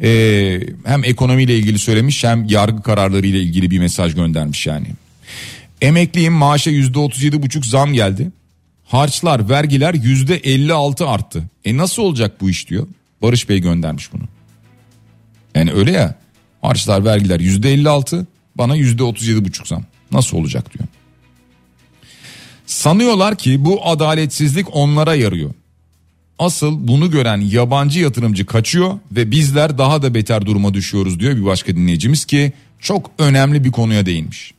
[0.00, 4.86] Ee, hem ekonomiyle ilgili söylemiş hem yargı kararları ile ilgili bir mesaj göndermiş yani.
[5.80, 8.30] Emekliyim maaşa yüzde otuz yedi buçuk zam geldi.
[8.84, 11.42] Harçlar, vergiler yüzde elli altı arttı.
[11.64, 12.86] E nasıl olacak bu iş diyor.
[13.22, 14.22] Barış Bey göndermiş bunu.
[15.54, 16.14] Yani öyle ya
[16.62, 19.84] harçlar vergiler yüzde 56 bana yüzde 37 buçuk zam.
[20.10, 20.88] Nasıl olacak diyor.
[22.66, 25.50] Sanıyorlar ki bu adaletsizlik onlara yarıyor.
[26.42, 31.44] Asıl bunu gören yabancı yatırımcı kaçıyor ve bizler daha da beter duruma düşüyoruz diyor bir
[31.44, 34.54] başka dinleyicimiz ki çok önemli bir konuya değinmiş.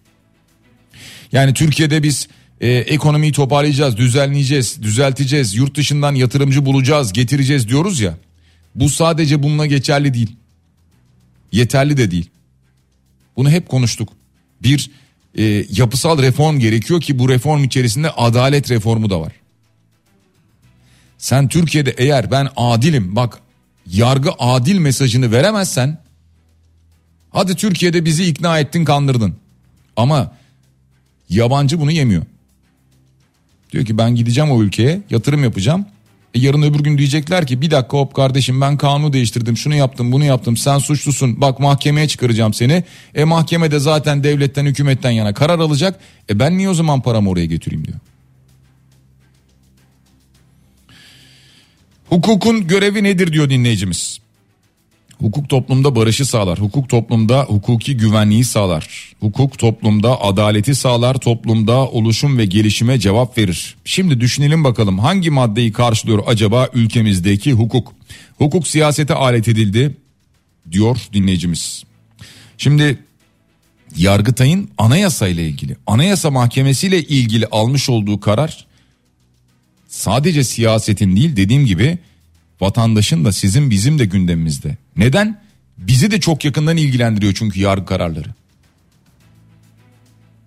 [1.32, 2.28] Yani Türkiye'de biz
[2.62, 8.18] e, ekonomiyi toparlayacağız, düzenleyeceğiz, düzelteceğiz, yurt dışından yatırımcı bulacağız, getireceğiz diyoruz ya.
[8.76, 10.36] Bu sadece bununla geçerli değil.
[11.52, 12.30] Yeterli de değil.
[13.38, 14.10] Bunu hep konuştuk.
[14.62, 14.92] Bir
[15.38, 19.43] e, yapısal reform gerekiyor ki bu reform içerisinde adalet reformu da var.
[21.24, 23.40] Sen Türkiye'de eğer ben adilim bak
[23.92, 26.02] yargı adil mesajını veremezsen
[27.32, 29.36] hadi Türkiye'de bizi ikna ettin kandırdın.
[29.96, 30.32] Ama
[31.30, 32.24] yabancı bunu yemiyor.
[33.72, 35.86] Diyor ki ben gideceğim o ülkeye yatırım yapacağım
[36.34, 40.12] e, yarın öbür gün diyecekler ki bir dakika hop kardeşim ben kanunu değiştirdim şunu yaptım
[40.12, 42.84] bunu yaptım sen suçlusun bak mahkemeye çıkaracağım seni.
[43.16, 46.00] E mahkemede zaten devletten hükümetten yana karar alacak.
[46.30, 48.00] E ben niye o zaman paramı oraya götüreyim diyor.
[52.14, 54.20] Hukukun görevi nedir diyor dinleyicimiz.
[55.20, 56.60] Hukuk toplumda barışı sağlar.
[56.60, 59.14] Hukuk toplumda hukuki güvenliği sağlar.
[59.20, 61.18] Hukuk toplumda adaleti sağlar.
[61.18, 63.76] Toplumda oluşum ve gelişime cevap verir.
[63.86, 67.94] Şimdi düşünelim bakalım hangi maddeyi karşılıyor acaba ülkemizdeki hukuk?
[68.38, 69.98] Hukuk siyasete alet edildi
[70.72, 71.84] diyor dinleyicimiz.
[72.58, 72.98] Şimdi
[73.98, 78.66] Yargıtay'ın anayasa ile ilgili, anayasa mahkemesi ile ilgili almış olduğu karar
[79.94, 81.98] sadece siyasetin değil dediğim gibi
[82.62, 84.78] vatandaşın da sizin bizim de gündemimizde.
[84.98, 85.42] Neden?
[85.78, 88.30] Bizi de çok yakından ilgilendiriyor çünkü yargı kararları.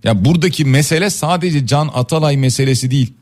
[0.04, 3.12] Ya buradaki mesele sadece Can Atalay meselesi değil.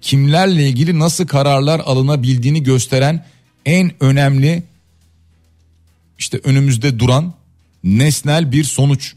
[0.00, 3.24] Kimlerle ilgili nasıl kararlar alınabildiğini gösteren
[3.66, 4.62] en önemli
[6.18, 7.34] işte önümüzde duran
[7.84, 9.14] nesnel bir sonuç.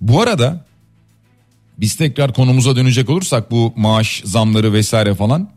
[0.00, 0.69] Bu arada
[1.80, 5.50] biz tekrar konumuza dönecek olursak bu maaş zamları vesaire falan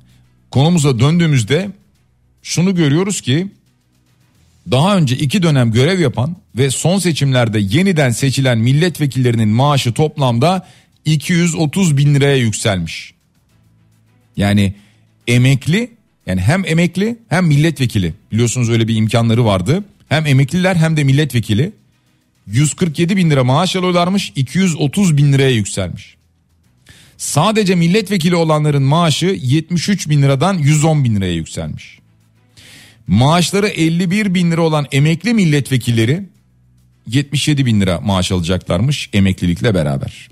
[0.51, 1.71] konumuza döndüğümüzde
[2.43, 3.47] şunu görüyoruz ki
[4.71, 10.67] daha önce iki dönem görev yapan ve son seçimlerde yeniden seçilen milletvekillerinin maaşı toplamda
[11.05, 13.13] 230 bin liraya yükselmiş.
[14.37, 14.73] Yani
[15.27, 15.91] emekli
[16.27, 19.83] yani hem emekli hem milletvekili biliyorsunuz öyle bir imkanları vardı.
[20.09, 21.71] Hem emekliler hem de milletvekili
[22.47, 26.15] 147 bin lira maaş alıyorlarmış 230 bin liraya yükselmiş.
[27.17, 31.99] Sadece milletvekili olanların maaşı 73 bin liradan 110 bin liraya yükselmiş.
[33.07, 36.23] Maaşları 51 bin lira olan emekli milletvekilleri
[37.07, 40.29] 77 bin lira maaş alacaklarmış emeklilikle beraber.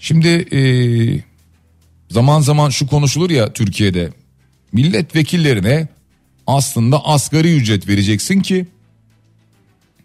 [0.00, 0.60] Şimdi e,
[2.10, 4.10] zaman zaman şu konuşulur ya Türkiye'de
[4.72, 5.88] milletvekillerine
[6.46, 8.66] aslında asgari ücret vereceksin ki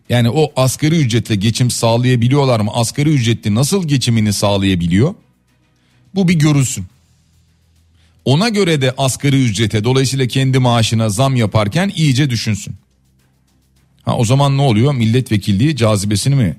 [0.10, 2.72] yani o asgari ücretle geçim sağlayabiliyorlar mı?
[2.74, 5.16] Asgari ücretli nasıl geçimini sağlayabiliyor?
[6.16, 6.86] Bu bir görülsün.
[8.26, 12.76] Ona göre de asgari ücrete dolayısıyla kendi maaşına zam yaparken iyice düşünsün.
[14.02, 14.94] Ha o zaman ne oluyor?
[14.94, 16.58] Milletvekilliği cazibesini mi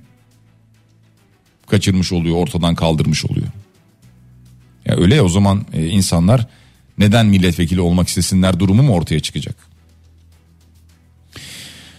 [1.67, 3.47] kaçırmış oluyor, ortadan kaldırmış oluyor?
[4.87, 6.47] Ya öyle ya o zaman e, insanlar
[6.99, 9.74] neden milletvekili olmak istesinler durumu mu ortaya çıkacak?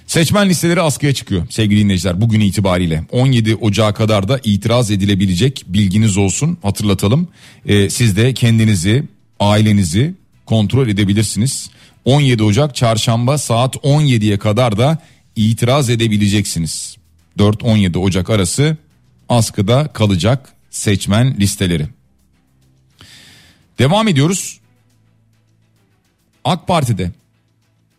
[0.08, 6.18] Seçmen listeleri askıya çıkıyor sevgili dinleyiciler bugün itibariyle 17 Ocağı kadar da itiraz edilebilecek bilginiz
[6.18, 7.28] olsun hatırlatalım.
[7.65, 9.04] Ee, siz de kendinizi
[9.39, 10.13] ailenizi
[10.46, 11.70] kontrol edebilirsiniz.
[12.06, 14.98] 17 Ocak çarşamba saat 17'ye kadar da
[15.36, 16.98] itiraz edebileceksiniz.
[17.39, 18.78] 4-17 Ocak arası
[19.30, 21.88] askıda kalacak seçmen listeleri.
[23.80, 24.60] Devam ediyoruz.
[26.44, 27.12] AK Parti'de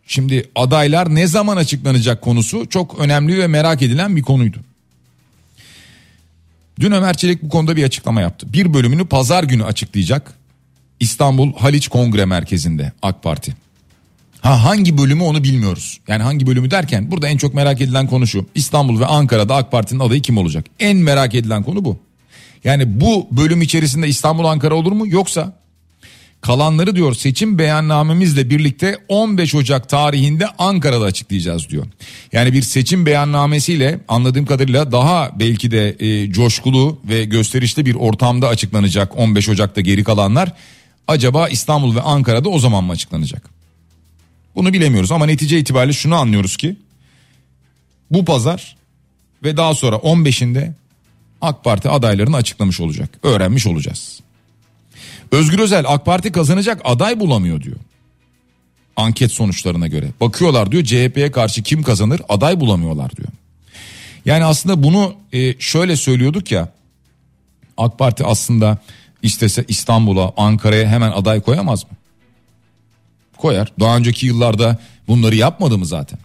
[0.07, 4.59] şimdi adaylar ne zaman açıklanacak konusu çok önemli ve merak edilen bir konuydu.
[6.81, 8.53] Dün Ömer Çelik bu konuda bir açıklama yaptı.
[8.53, 10.33] Bir bölümünü pazar günü açıklayacak.
[11.01, 13.55] İstanbul Haliç Kongre Merkezi'nde AK Parti.
[14.40, 16.01] Ha hangi bölümü onu bilmiyoruz.
[16.09, 18.47] Yani hangi bölümü derken burada en çok merak edilen konu şu.
[18.55, 20.66] İstanbul ve Ankara'da AK Parti'nin adayı kim olacak?
[20.81, 21.99] En merak edilen konu bu.
[22.64, 25.53] Yani bu bölüm içerisinde İstanbul Ankara olur mu yoksa
[26.47, 31.87] kalanları diyor seçim beyannamemizle birlikte 15 Ocak tarihinde Ankara'da açıklayacağız diyor.
[32.33, 38.49] Yani bir seçim beyannamesiyle anladığım kadarıyla daha belki de e, coşkulu ve gösterişli bir ortamda
[38.49, 40.53] açıklanacak 15 Ocak'ta geri kalanlar.
[41.09, 43.51] Acaba İstanbul ve Ankara'da o zaman mı açıklanacak?
[44.55, 46.77] Bunu bilemiyoruz ama netice itibariyle şunu anlıyoruz ki
[48.11, 48.77] bu pazar
[49.43, 50.73] ve daha sonra 15'inde
[51.41, 53.11] AK Parti adaylarını açıklamış olacak.
[53.23, 54.26] Öğrenmiş olacağız.
[55.31, 57.77] Özgür Özel AK Parti kazanacak aday bulamıyor diyor.
[58.97, 60.09] Anket sonuçlarına göre.
[60.21, 63.29] Bakıyorlar diyor CHP'ye karşı kim kazanır aday bulamıyorlar diyor.
[64.25, 66.69] Yani aslında bunu e, şöyle söylüyorduk ya
[67.77, 68.79] AK Parti aslında
[69.23, 71.91] istese İstanbul'a Ankara'ya hemen aday koyamaz mı?
[73.37, 73.73] Koyar.
[73.81, 76.19] Daha önceki yıllarda bunları yapmadı mı zaten?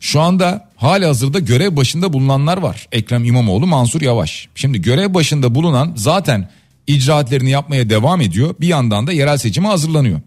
[0.00, 2.88] Şu anda hali hazırda görev başında bulunanlar var.
[2.92, 4.48] Ekrem İmamoğlu, Mansur Yavaş.
[4.54, 6.48] Şimdi görev başında bulunan zaten
[6.86, 8.54] icraatlerini yapmaya devam ediyor.
[8.60, 10.20] Bir yandan da yerel seçime hazırlanıyor.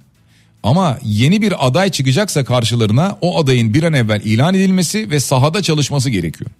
[0.63, 5.61] Ama yeni bir aday çıkacaksa karşılarına o adayın bir an evvel ilan edilmesi ve sahada
[5.61, 6.51] çalışması gerekiyor.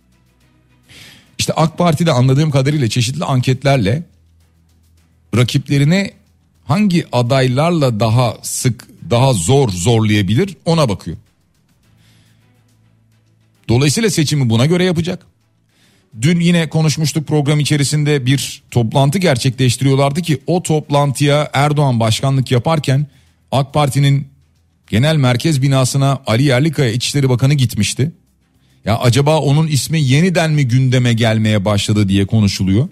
[1.40, 4.04] İşte AK Parti'de anladığım kadarıyla çeşitli anketlerle
[5.36, 6.12] rakiplerini
[6.66, 11.18] hangi adaylarla daha sık, daha zor zorlayabilir ona bakıyor.
[13.70, 15.26] Dolayısıyla seçimi buna göre yapacak.
[16.22, 23.08] Dün yine konuşmuştuk program içerisinde bir toplantı gerçekleştiriyorlardı ki o toplantıya Erdoğan başkanlık yaparken
[23.52, 24.28] AK Parti'nin
[24.88, 28.12] genel merkez binasına Ali Yerlikaya İçişleri Bakanı gitmişti.
[28.86, 32.88] Ya acaba onun ismi yeniden mi gündeme gelmeye başladı diye konuşuluyor.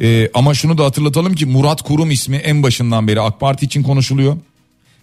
[0.00, 3.82] Ee, ama şunu da hatırlatalım ki Murat Kurum ismi en başından beri AK Parti için
[3.82, 4.36] konuşuluyor.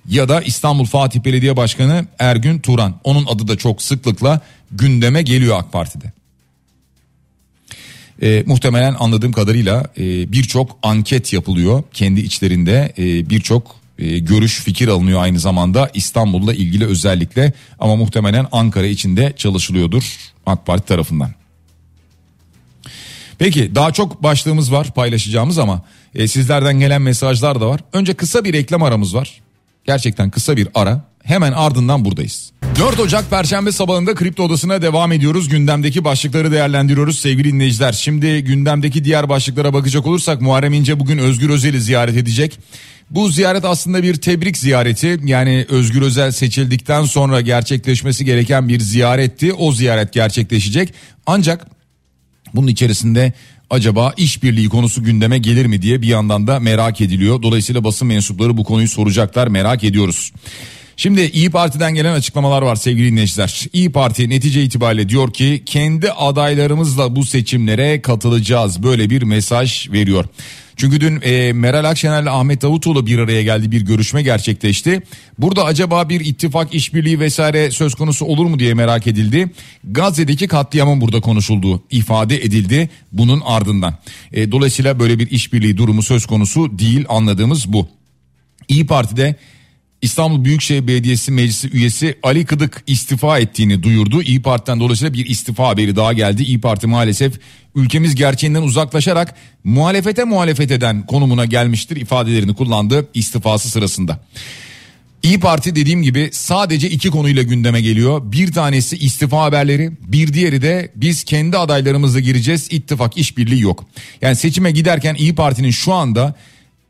[0.10, 2.96] Ya da İstanbul Fatih Belediye Başkanı Ergün Turan.
[3.04, 6.23] Onun adı da çok sıklıkla gündeme geliyor AK Parti'de.
[8.24, 14.88] E, muhtemelen anladığım kadarıyla e, birçok anket yapılıyor kendi içlerinde e, birçok e, görüş fikir
[14.88, 21.32] alınıyor aynı zamanda İstanbul'la ilgili özellikle ama muhtemelen Ankara içinde çalışılıyordur AK Parti tarafından.
[23.38, 25.82] Peki daha çok başlığımız var paylaşacağımız ama
[26.16, 27.80] e, sizlerden gelen mesajlar da var.
[27.94, 29.42] Önce kısa bir reklam aramız var.
[29.86, 31.02] Gerçekten kısa bir ara.
[31.24, 32.52] Hemen ardından buradayız.
[32.80, 35.50] 4 Ocak Perşembe sabahında Kripto Odası'na devam ediyoruz.
[35.50, 37.92] Gündemdeki başlıkları değerlendiriyoruz sevgili dinleyiciler.
[37.92, 42.60] Şimdi gündemdeki diğer başlıklara bakacak olursak Muharrem İnce bugün Özgür Özel'i ziyaret edecek.
[43.10, 45.20] Bu ziyaret aslında bir tebrik ziyareti.
[45.24, 49.54] Yani Özgür Özel seçildikten sonra gerçekleşmesi gereken bir ziyaretti.
[49.54, 50.94] O ziyaret gerçekleşecek.
[51.26, 51.68] Ancak
[52.54, 53.34] bunun içerisinde
[53.70, 57.42] acaba işbirliği konusu gündeme gelir mi diye bir yandan da merak ediliyor.
[57.42, 60.32] Dolayısıyla basın mensupları bu konuyu soracaklar merak ediyoruz.
[60.98, 63.66] Şimdi İyi Parti'den gelen açıklamalar var sevgili dinleyiciler.
[63.74, 68.84] İyi Parti netice itibariyle diyor ki kendi adaylarımızla bu seçimlere katılacağız.
[68.84, 70.26] Böyle bir mesaj veriyor.
[70.76, 75.02] Çünkü dün e, Meral Akşener'le Ahmet Davutoğlu bir araya geldi bir görüşme gerçekleşti.
[75.40, 79.52] Burada acaba bir ittifak işbirliği vesaire söz konusu olur mu diye merak edildi.
[79.84, 83.98] Gazze'deki katliamın burada konuşulduğu ifade edildi bunun ardından.
[84.34, 87.88] E, dolayısıyla böyle bir işbirliği durumu söz konusu değil anladığımız bu.
[88.68, 89.36] İyi Parti'de
[90.04, 94.22] İstanbul Büyükşehir Belediyesi Meclisi üyesi Ali Kıdık istifa ettiğini duyurdu.
[94.22, 96.44] İyi Parti'den dolayısıyla bir istifa haberi daha geldi.
[96.44, 97.40] İyi Parti maalesef
[97.76, 104.20] ülkemiz gerçeğinden uzaklaşarak muhalefete muhalefet eden konumuna gelmiştir ifadelerini kullandı istifası sırasında.
[105.24, 108.22] İyi Parti dediğim gibi sadece iki konuyla gündeme geliyor.
[108.32, 112.68] Bir tanesi istifa haberleri, bir diğeri de biz kendi adaylarımızla gireceğiz.
[112.72, 113.86] İttifak işbirliği yok.
[114.22, 116.36] Yani seçime giderken İyi Parti'nin şu anda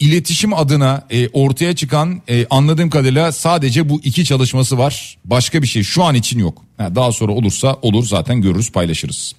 [0.03, 5.17] iletişim adına e, ortaya çıkan e, anladığım kadarıyla sadece bu iki çalışması var.
[5.25, 6.61] Başka bir şey şu an için yok.
[6.77, 9.33] Ha, daha sonra olursa olur zaten görürüz paylaşırız.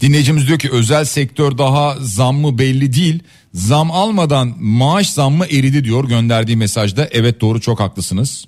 [0.00, 3.22] Dinleyicimiz diyor ki özel sektör daha zam mı belli değil.
[3.54, 7.08] Zam almadan maaş zammı eridi diyor gönderdiği mesajda.
[7.12, 8.44] Evet doğru çok haklısınız.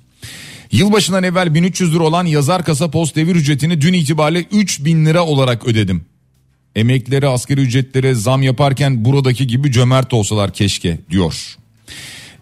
[0.73, 5.67] Yılbaşından evvel 1300 lira olan yazar kasa post devir ücretini dün itibariyle 3000 lira olarak
[5.67, 6.05] ödedim.
[6.79, 11.57] Emeklilere asgari ücretlere zam yaparken buradaki gibi cömert olsalar keşke diyor.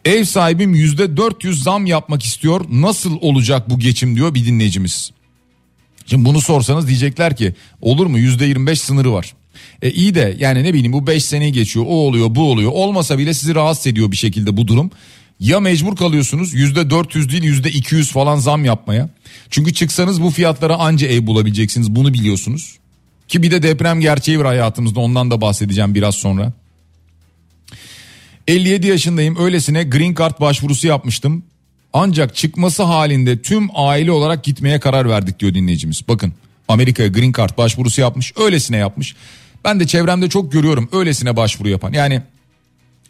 [0.05, 2.65] Ev sahibim %400 zam yapmak istiyor.
[2.71, 5.11] Nasıl olacak bu geçim diyor bir dinleyicimiz.
[6.07, 9.35] Şimdi bunu sorsanız diyecekler ki olur mu %25 sınırı var.
[9.83, 13.19] E iyi de yani ne bileyim bu 5 seneyi geçiyor o oluyor bu oluyor olmasa
[13.19, 14.91] bile sizi rahatsız ediyor bir şekilde bu durum.
[15.41, 19.09] Ya mecbur kalıyorsunuz %400 değil %200 falan zam yapmaya.
[19.51, 22.79] Çünkü çıksanız bu fiyatlara anca ev bulabileceksiniz bunu biliyorsunuz.
[23.29, 26.53] Ki bir de deprem gerçeği var hayatımızda ondan da bahsedeceğim biraz sonra.
[28.49, 31.43] 57 yaşındayım öylesine green card başvurusu yapmıştım.
[31.93, 36.03] Ancak çıkması halinde tüm aile olarak gitmeye karar verdik diyor dinleyicimiz.
[36.09, 36.33] Bakın
[36.69, 39.17] Amerika'ya green card başvurusu yapmış öylesine yapmış.
[39.65, 41.93] Ben de çevremde çok görüyorum öylesine başvuru yapan.
[41.93, 42.23] Yani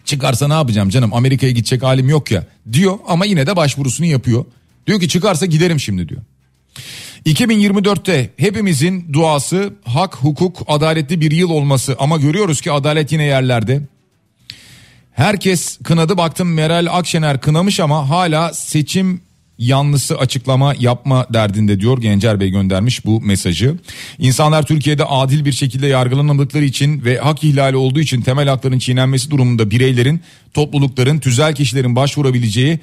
[0.05, 4.45] çıkarsa ne yapacağım canım Amerika'ya gidecek halim yok ya diyor ama yine de başvurusunu yapıyor.
[4.87, 6.23] Diyor ki çıkarsa giderim şimdi diyor.
[7.27, 13.83] 2024'te hepimizin duası hak, hukuk, adaletli bir yıl olması ama görüyoruz ki adalet yine yerlerde.
[15.13, 19.21] Herkes kınadı baktım Meral Akşener kınamış ama hala seçim
[19.59, 23.77] yanlısı açıklama yapma derdinde diyor Gencer Bey göndermiş bu mesajı.
[24.19, 29.31] İnsanlar Türkiye'de adil bir şekilde yargılanamadıkları için ve hak ihlali olduğu için temel hakların çiğnenmesi
[29.31, 30.21] durumunda bireylerin,
[30.55, 32.79] toplulukların, tüzel kişilerin başvurabileceği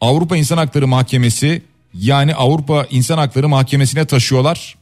[0.00, 1.62] Avrupa İnsan Hakları Mahkemesi
[2.00, 4.74] yani Avrupa İnsan Hakları Mahkemesi'ne taşıyorlar.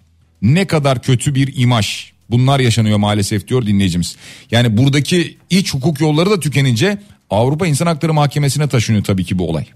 [0.43, 2.13] Ne kadar kötü bir imaj.
[2.31, 4.17] Bunlar yaşanıyor maalesef diyor dinleyicimiz.
[4.51, 6.99] Yani buradaki iç hukuk yolları da tükenince
[7.31, 9.67] Avrupa İnsan Hakları Mahkemesi'ne taşınıyor tabii ki bu olay.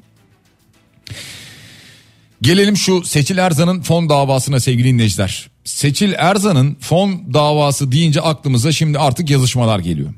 [2.42, 5.50] Gelelim şu Seçil Erzan'ın fon davasına sevgili dinleyiciler.
[5.64, 10.14] Seçil Erzan'ın fon davası deyince aklımıza şimdi artık yazışmalar geliyor.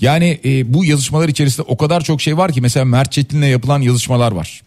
[0.00, 3.80] Yani e, bu yazışmalar içerisinde o kadar çok şey var ki mesela Mert Çetin'le yapılan
[3.80, 4.62] yazışmalar var.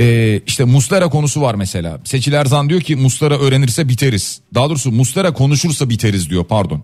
[0.00, 2.00] E, işte Muslera konusu var mesela.
[2.04, 4.40] Seçil Erzan diyor ki Muslera öğrenirse biteriz.
[4.54, 6.82] Daha doğrusu Muslera konuşursa biteriz diyor pardon.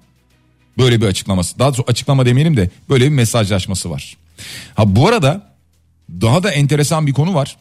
[0.79, 1.59] Böyle bir açıklaması.
[1.59, 4.17] Daha doğrusu açıklama demeyelim de böyle bir mesajlaşması var.
[4.75, 5.55] Ha bu arada
[6.21, 7.57] daha da enteresan bir konu var.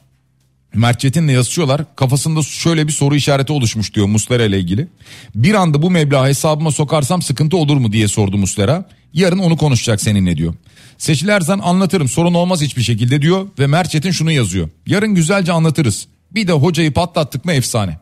[0.73, 1.95] Mert Çetin'le yazışıyorlar.
[1.95, 4.87] Kafasında şöyle bir soru işareti oluşmuş diyor Muslera ile ilgili.
[5.35, 8.85] Bir anda bu meblağı hesabıma sokarsam sıkıntı olur mu diye sordu Muslera.
[9.13, 10.53] Yarın onu konuşacak seninle diyor.
[10.97, 14.69] Seçil Erzan anlatırım sorun olmaz hiçbir şekilde diyor ve Mert Çetin şunu yazıyor.
[14.87, 16.07] Yarın güzelce anlatırız.
[16.31, 17.97] Bir de hocayı patlattık mı efsane.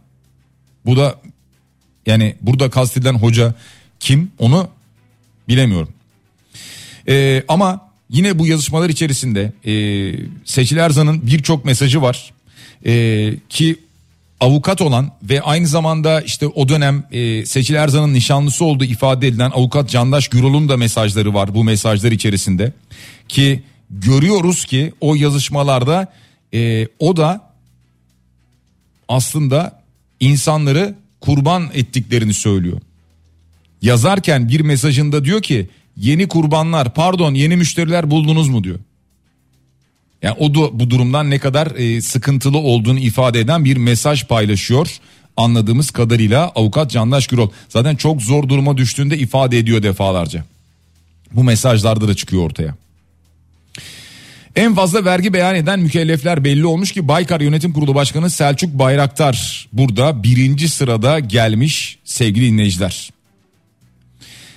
[0.86, 1.16] Bu da
[2.06, 3.54] yani burada kastedilen hoca
[4.00, 4.68] kim onu
[5.48, 5.90] bilemiyorum.
[7.08, 9.74] Ee, ama yine bu yazışmalar içerisinde e,
[10.46, 12.34] Seçil Erzan'ın birçok mesajı var.
[12.86, 13.80] E, ki
[14.40, 19.52] avukat olan ve aynı zamanda işte o dönem e, Seçil Erzan'ın nişanlısı olduğu ifade edilen
[19.52, 22.74] avukat Candaş Gürol'un da mesajları var bu mesajlar içerisinde.
[23.30, 26.14] Ki görüyoruz ki o yazışmalarda
[26.54, 27.52] e, o da
[29.08, 29.82] aslında
[30.20, 32.82] insanları kurban ettiklerini söylüyor.
[33.82, 38.80] Yazarken bir mesajında diyor ki yeni kurbanlar pardon yeni müşteriler buldunuz mu diyor.
[40.26, 44.88] Yani o da bu durumdan ne kadar e, sıkıntılı olduğunu ifade eden bir mesaj paylaşıyor.
[45.38, 50.44] Anladığımız kadarıyla avukat Candaş Gürol zaten çok zor duruma düştüğünde ifade ediyor defalarca.
[51.32, 52.76] Bu mesajlarda da çıkıyor ortaya.
[54.56, 59.68] En fazla vergi beyan eden mükellefler belli olmuş ki Baykar Yönetim Kurulu Başkanı Selçuk Bayraktar
[59.74, 63.10] burada birinci sırada gelmiş sevgili dinleyiciler.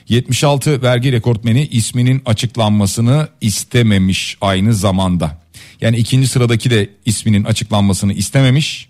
[0.09, 5.48] 76 vergi rekortmeni isminin açıklanmasını istememiş aynı zamanda.
[5.81, 8.89] Yani ikinci sıradaki de isminin açıklanmasını istememiş.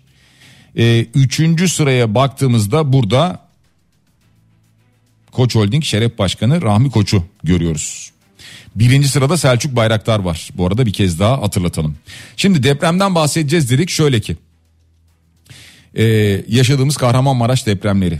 [0.77, 3.49] Ee, üçüncü sıraya baktığımızda burada
[5.31, 8.11] Koç Holding Şeref Başkanı Rahmi Koç'u görüyoruz.
[8.75, 10.49] Birinci sırada Selçuk Bayraktar var.
[10.55, 11.95] Bu arada bir kez daha hatırlatalım.
[12.37, 14.37] Şimdi depremden bahsedeceğiz dedik şöyle ki.
[15.95, 16.05] Ee,
[16.47, 18.19] yaşadığımız Kahramanmaraş depremleri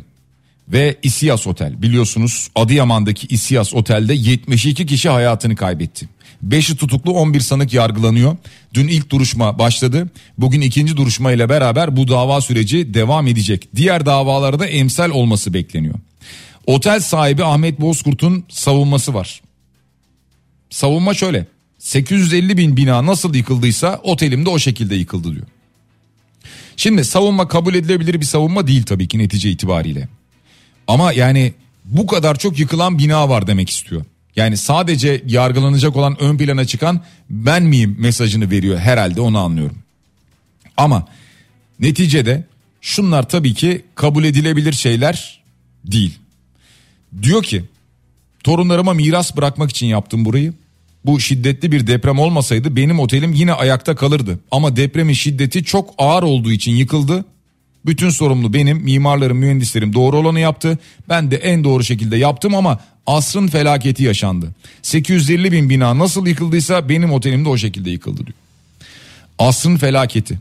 [0.69, 6.09] ve İSİAS Otel biliyorsunuz Adıyaman'daki İSİAS Otel'de 72 kişi hayatını kaybetti.
[6.47, 8.37] 5'i tutuklu 11 sanık yargılanıyor.
[8.73, 10.09] Dün ilk duruşma başladı.
[10.37, 13.69] Bugün ikinci duruşma ile beraber bu dava süreci devam edecek.
[13.75, 15.95] Diğer davalarda emsal olması bekleniyor.
[16.65, 19.41] Otel sahibi Ahmet Bozkurt'un savunması var.
[20.69, 21.45] Savunma şöyle.
[21.79, 25.47] 850 bin bina nasıl yıkıldıysa otelim de o şekilde yıkıldı diyor.
[26.77, 30.07] Şimdi savunma kabul edilebilir bir savunma değil tabii ki netice itibariyle.
[30.87, 31.53] Ama yani
[31.85, 34.05] bu kadar çok yıkılan bina var demek istiyor.
[34.39, 39.77] Yani sadece yargılanacak olan ön plana çıkan ben miyim mesajını veriyor herhalde onu anlıyorum.
[40.77, 41.07] Ama
[41.79, 42.43] neticede
[42.81, 45.41] şunlar tabii ki kabul edilebilir şeyler
[45.85, 46.19] değil.
[47.21, 47.63] Diyor ki
[48.43, 50.53] torunlarıma miras bırakmak için yaptım burayı.
[51.05, 54.39] Bu şiddetli bir deprem olmasaydı benim otelim yine ayakta kalırdı.
[54.51, 57.25] Ama depremin şiddeti çok ağır olduğu için yıkıldı.
[57.85, 60.79] Bütün sorumlu benim, mimarlarım, mühendislerim doğru olanı yaptı.
[61.09, 62.79] Ben de en doğru şekilde yaptım ama
[63.09, 64.55] asrın felaketi yaşandı.
[64.81, 68.37] 850 bin bina nasıl yıkıldıysa benim otelim de o şekilde yıkıldı diyor.
[69.39, 70.39] Asrın felaketi.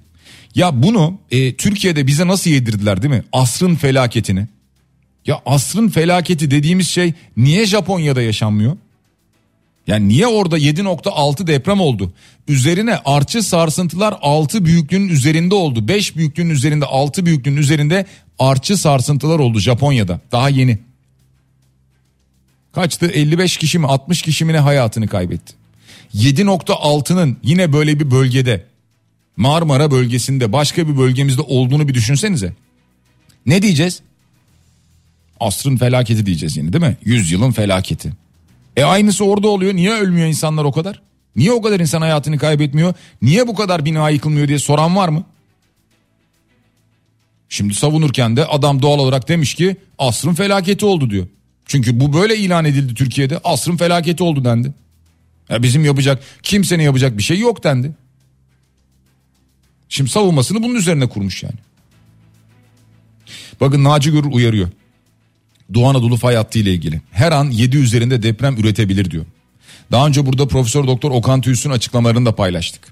[0.55, 3.25] Ya bunu e, Türkiye'de bize nasıl yedirdiler değil mi?
[3.33, 4.47] Asrın felaketini.
[5.27, 8.77] Ya asrın felaketi dediğimiz şey niye Japonya'da yaşanmıyor?
[9.87, 12.13] Yani niye orada 7.6 deprem oldu?
[12.49, 15.89] Üzerine artçı sarsıntılar 6 büyüklüğün üzerinde oldu.
[15.89, 18.07] 5 büyüklüğün üzerinde 6 büyüklüğün üzerinde
[18.39, 20.21] artçı sarsıntılar oldu Japonya'da.
[20.33, 20.88] Daha yeni.
[22.73, 25.55] Kaçtı 55 kişi mi 60 kişi mi ne hayatını kaybetti.
[26.15, 28.65] 7.6'nın yine böyle bir bölgede
[29.37, 32.55] Marmara bölgesinde başka bir bölgemizde olduğunu bir düşünsenize.
[33.47, 34.01] Ne diyeceğiz?
[35.41, 36.97] Asrın felaketi diyeceğiz yine değil mi?
[37.05, 38.13] Yüzyılın felaketi.
[38.77, 39.75] E aynısı orada oluyor.
[39.75, 41.03] Niye ölmüyor insanlar o kadar?
[41.37, 42.95] Niye o kadar insan hayatını kaybetmiyor?
[43.23, 45.25] Niye bu kadar bina yıkılmıyor diye soran var mı?
[47.49, 51.27] Şimdi savunurken de adam doğal olarak demiş ki asrın felaketi oldu diyor.
[51.69, 53.41] Çünkü bu böyle ilan edildi Türkiye'de.
[53.45, 54.73] Asrın felaketi oldu dendi.
[55.49, 57.93] Ya bizim yapacak kimsenin yapacak bir şey yok dendi.
[59.89, 61.55] Şimdi savunmasını bunun üzerine kurmuş yani.
[63.61, 64.69] Bakın Naci Görür uyarıyor.
[65.75, 67.01] Doğu Anadolu fay hattı ile ilgili.
[67.11, 69.25] Her an 7 üzerinde deprem üretebilir diyor.
[69.91, 72.83] Daha önce burada Profesör Doktor Okan Tüysün açıklamalarını da paylaştık.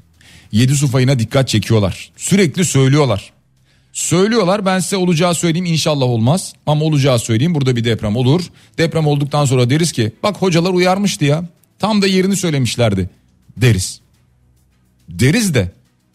[0.52, 2.10] 7 su fayına dikkat çekiyorlar.
[2.16, 3.32] Sürekli söylüyorlar.
[3.96, 8.44] Söylüyorlar ben size olacağı söyleyeyim inşallah olmaz ama olacağı söyleyeyim burada bir deprem olur.
[8.78, 11.44] Deprem olduktan sonra deriz ki bak hocalar uyarmıştı ya
[11.78, 13.10] tam da yerini söylemişlerdi
[13.56, 14.00] deriz.
[15.08, 15.72] Deriz de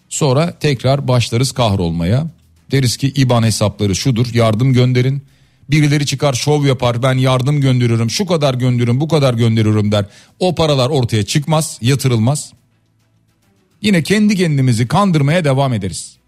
[0.10, 2.28] sonra tekrar başlarız kahrolmaya.
[2.72, 5.22] Deriz ki IBAN hesapları şudur yardım gönderin
[5.70, 10.06] Birileri çıkar şov yapar ben yardım gönderiyorum şu kadar gönderiyorum bu kadar gönderiyorum der.
[10.40, 12.54] O paralar ortaya çıkmaz yatırılmaz.
[13.82, 16.21] Yine kendi kendimizi kandırmaya devam ederiz.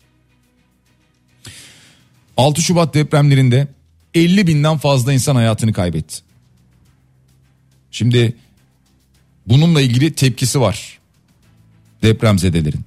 [2.38, 3.68] 6 Şubat depremlerinde
[4.14, 6.18] 50 binden fazla insan hayatını kaybetti.
[7.92, 8.36] Şimdi
[9.48, 11.00] bununla ilgili tepkisi var
[12.02, 12.82] depremzedelerin.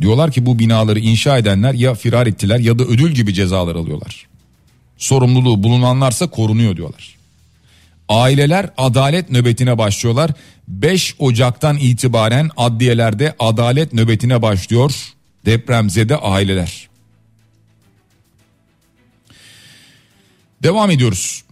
[0.00, 4.32] Diyorlar ki bu binaları inşa edenler ya firar ettiler ya da ödül gibi cezalar alıyorlar
[5.02, 7.16] sorumluluğu bulunanlarsa korunuyor diyorlar.
[8.08, 10.30] Aileler adalet nöbetine başlıyorlar.
[10.68, 14.92] 5 Ocak'tan itibaren adliyelerde adalet nöbetine başlıyor
[15.46, 16.88] depremzede aileler.
[20.62, 21.42] Devam ediyoruz.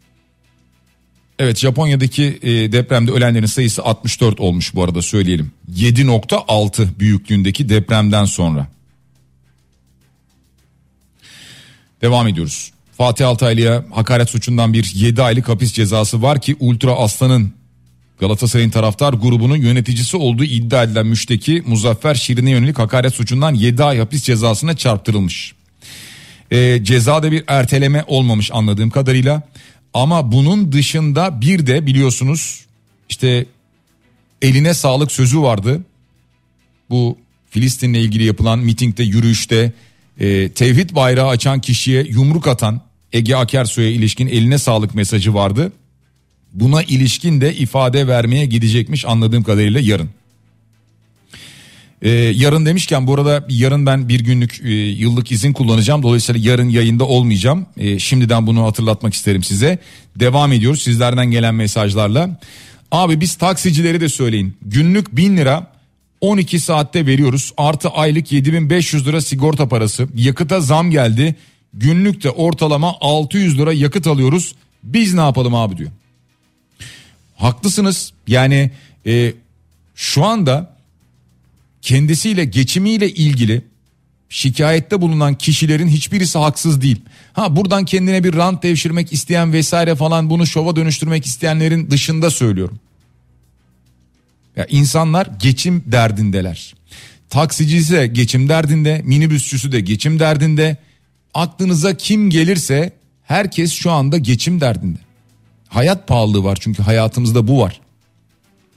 [1.39, 5.53] Evet Japonya'daki e, depremde ölenlerin sayısı 64 olmuş bu arada söyleyelim.
[5.75, 8.69] 7.6 büyüklüğündeki depremden sonra.
[12.03, 12.73] Devam ediyoruz.
[12.97, 17.53] Fatih Altaylı'ya hakaret suçundan bir 7 aylık hapis cezası var ki Ultra Aslan'ın
[18.19, 23.99] Galatasaray'ın taraftar grubunun yöneticisi olduğu iddia edilen müşteki Muzaffer Şirin'e yönelik hakaret suçundan 7 ay
[23.99, 25.55] hapis cezasına çarptırılmış.
[26.51, 29.43] Ee, cezada bir erteleme olmamış anladığım kadarıyla.
[29.95, 32.65] Ama bunun dışında bir de biliyorsunuz
[33.09, 33.47] işte
[34.43, 35.81] eline sağlık sözü vardı.
[36.91, 37.19] Bu
[37.51, 39.73] Filistin'le ilgili yapılan mitingde, yürüyüşte
[40.21, 42.81] e, tevhid bayrağı açan kişiye yumruk atan
[43.13, 45.73] Ege Akersoy'a ilişkin eline sağlık mesajı vardı.
[46.53, 50.11] Buna ilişkin de ifade vermeye gidecekmiş anladığım kadarıyla yarın.
[52.03, 56.03] Ee, yarın demişken bu arada yarın ben bir günlük e, yıllık izin kullanacağım.
[56.03, 57.67] Dolayısıyla yarın yayında olmayacağım.
[57.77, 59.79] E, şimdiden bunu hatırlatmak isterim size.
[60.17, 62.41] Devam ediyoruz sizlerden gelen mesajlarla.
[62.93, 64.57] Abi biz taksicileri de söyleyin.
[64.63, 65.67] Günlük 1000 lira
[66.21, 67.53] 12 saatte veriyoruz.
[67.57, 70.09] Artı aylık 7500 lira sigorta parası.
[70.15, 71.35] Yakıta zam geldi.
[71.75, 74.55] Günlükte ortalama 600 lira yakıt alıyoruz.
[74.83, 75.91] Biz ne yapalım abi diyor.
[77.37, 78.13] Haklısınız.
[78.27, 78.71] Yani
[79.07, 79.33] e,
[79.95, 80.80] şu anda
[81.83, 83.63] kendisiyle geçimiyle ilgili
[84.29, 87.01] şikayette bulunan kişilerin hiçbirisi haksız değil.
[87.33, 92.79] Ha buradan kendine bir rant devşirmek isteyen vesaire falan bunu şova dönüştürmek isteyenlerin dışında söylüyorum.
[94.57, 96.75] Ya insanlar geçim derdindeler.
[97.31, 100.77] Taksicisi de geçim derdinde, minibüsçüsü de geçim derdinde.
[101.35, 104.99] Aklınıza kim gelirse herkes şu anda geçim derdinde.
[105.69, 107.81] Hayat pahalılığı var çünkü hayatımızda bu var.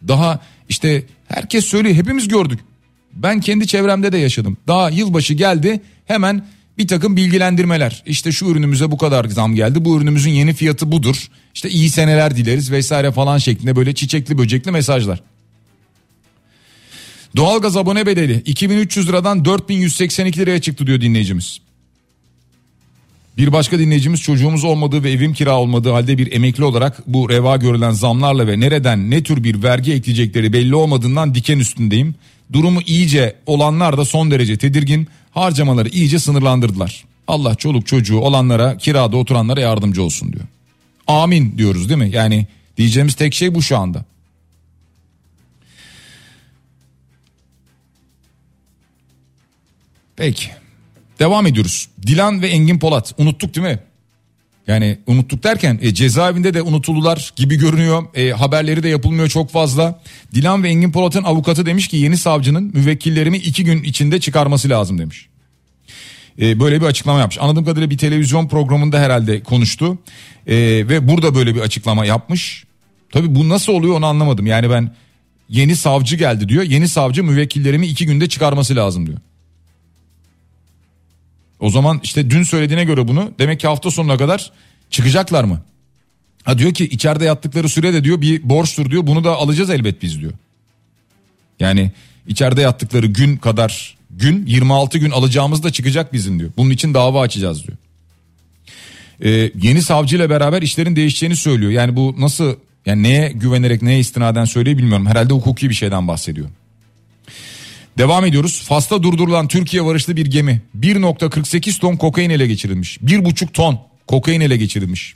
[0.07, 0.39] Daha
[0.69, 2.59] işte herkes söylüyor hepimiz gördük.
[3.15, 4.57] Ben kendi çevremde de yaşadım.
[4.67, 6.45] Daha yılbaşı geldi hemen
[6.77, 8.03] bir takım bilgilendirmeler.
[8.05, 9.85] İşte şu ürünümüze bu kadar zam geldi.
[9.85, 11.27] Bu ürünümüzün yeni fiyatı budur.
[11.53, 15.23] İşte iyi seneler dileriz vesaire falan şeklinde böyle çiçekli böcekli mesajlar.
[17.35, 21.59] Doğalgaz abone bedeli 2300 liradan 4182 liraya çıktı diyor dinleyicimiz.
[23.37, 27.57] Bir başka dinleyicimiz çocuğumuz olmadığı ve evim kira olmadığı halde bir emekli olarak bu reva
[27.57, 32.15] görülen zamlarla ve nereden ne tür bir vergi ekleyecekleri belli olmadığından diken üstündeyim.
[32.53, 37.03] Durumu iyice olanlar da son derece tedirgin harcamaları iyice sınırlandırdılar.
[37.27, 40.45] Allah çoluk çocuğu olanlara kirada oturanlara yardımcı olsun diyor.
[41.07, 42.09] Amin diyoruz değil mi?
[42.13, 42.47] Yani
[42.77, 44.05] diyeceğimiz tek şey bu şu anda.
[50.15, 50.49] Peki.
[51.19, 51.89] Devam ediyoruz.
[52.07, 53.79] Dilan ve Engin Polat unuttuk değil mi?
[54.67, 58.03] Yani unuttuk derken e, cezaevinde de unutuldular gibi görünüyor.
[58.15, 60.01] E, haberleri de yapılmıyor çok fazla.
[60.33, 64.97] Dilan ve Engin Polat'ın avukatı demiş ki yeni savcının müvekkillerimi iki gün içinde çıkarması lazım
[64.97, 65.27] demiş.
[66.41, 67.37] E, böyle bir açıklama yapmış.
[67.41, 69.97] Anladığım kadarıyla bir televizyon programında herhalde konuştu.
[70.47, 72.63] E, ve burada böyle bir açıklama yapmış.
[73.11, 74.45] Tabii bu nasıl oluyor onu anlamadım.
[74.45, 74.91] Yani ben
[75.49, 76.63] yeni savcı geldi diyor.
[76.63, 79.17] Yeni savcı müvekkillerimi iki günde çıkarması lazım diyor.
[81.63, 84.51] O zaman işte dün söylediğine göre bunu demek ki hafta sonuna kadar
[84.89, 85.61] çıkacaklar mı?
[86.43, 90.19] Ha diyor ki içeride yattıkları sürede diyor bir borçtur diyor bunu da alacağız elbet biz
[90.19, 90.31] diyor.
[91.59, 91.91] Yani
[92.27, 96.51] içeride yattıkları gün kadar gün 26 gün alacağımız da çıkacak bizim diyor.
[96.57, 97.77] Bunun için dava açacağız diyor.
[99.23, 101.71] Ee, yeni savcıyla beraber işlerin değişeceğini söylüyor.
[101.71, 102.55] Yani bu nasıl
[102.85, 105.05] yani neye güvenerek neye istinaden söylüyor bilmiyorum.
[105.05, 106.49] Herhalde hukuki bir şeyden bahsediyor.
[107.97, 108.63] Devam ediyoruz.
[108.67, 112.97] Fas'ta durdurulan Türkiye varışlı bir gemi 1.48 ton kokain ele geçirilmiş.
[112.97, 115.15] 1.5 ton kokain ele geçirilmiş.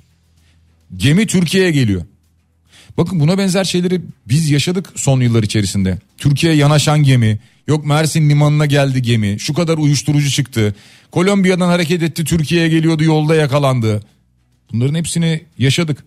[0.95, 2.01] Gemi Türkiye'ye geliyor.
[2.97, 5.97] Bakın buna benzer şeyleri biz yaşadık son yıllar içerisinde.
[6.17, 10.75] Türkiye'ye yanaşan gemi, yok Mersin limanına geldi gemi, şu kadar uyuşturucu çıktı.
[11.11, 14.03] Kolombiya'dan hareket etti Türkiye'ye geliyordu yolda yakalandı.
[14.71, 16.03] Bunların hepsini yaşadık.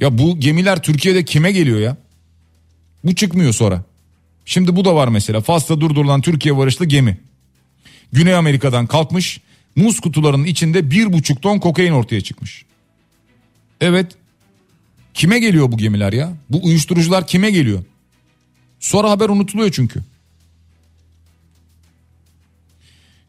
[0.00, 1.96] Ya bu gemiler Türkiye'de kime geliyor ya?
[3.04, 3.84] Bu çıkmıyor sonra.
[4.44, 5.40] Şimdi bu da var mesela.
[5.40, 7.18] Fas'ta durdurulan Türkiye varışlı gemi.
[8.12, 9.40] Güney Amerika'dan kalkmış.
[9.76, 12.64] Muz kutularının içinde bir buçuk ton kokain ortaya çıkmış.
[13.80, 14.12] Evet.
[15.14, 16.32] Kime geliyor bu gemiler ya?
[16.50, 17.84] Bu uyuşturucular kime geliyor?
[18.80, 20.02] Sonra haber unutuluyor çünkü.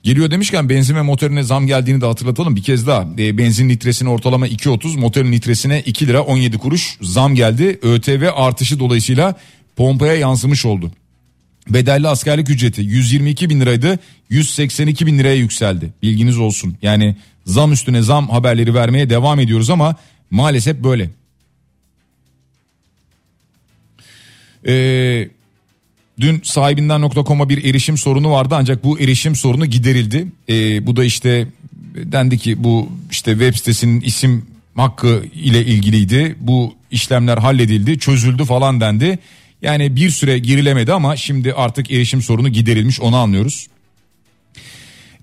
[0.04, 3.08] Geliyor demişken benzin ve motorine zam geldiğini de hatırlatalım bir kez daha.
[3.18, 7.80] E, benzin litresine ortalama 2.30 motorun litresine 2 lira 17 kuruş zam geldi.
[7.82, 9.36] ÖTV artışı dolayısıyla
[9.76, 10.92] pompaya yansımış oldu.
[11.70, 14.00] Bedelli askerlik ücreti 122 bin liraydı
[14.30, 16.78] 182 bin liraya yükseldi bilginiz olsun.
[16.82, 19.96] Yani zam üstüne zam haberleri vermeye devam ediyoruz ama
[20.32, 21.10] maalesef böyle.
[24.68, 25.30] Ee,
[26.20, 30.28] dün sahibinden.com'a bir erişim sorunu vardı ancak bu erişim sorunu giderildi.
[30.50, 31.48] Ee, bu da işte
[31.96, 34.46] dendi ki bu işte web sitesinin isim
[34.76, 36.36] hakkı ile ilgiliydi.
[36.40, 39.20] Bu işlemler halledildi çözüldü falan dendi.
[39.64, 43.68] Yani bir süre girilemedi ama şimdi artık erişim sorunu giderilmiş onu anlıyoruz.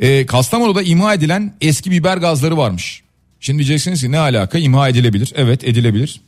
[0.00, 3.02] Ee, Kastamonu'da imha edilen eski biber gazları varmış.
[3.40, 5.32] Şimdi diyeceksiniz ki ne alaka imha edilebilir.
[5.36, 6.20] Evet edilebilir.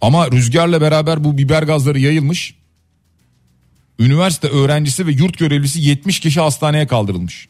[0.00, 2.54] Ama rüzgarla beraber bu biber gazları yayılmış.
[3.98, 7.48] Üniversite öğrencisi ve yurt görevlisi 70 kişi hastaneye kaldırılmış.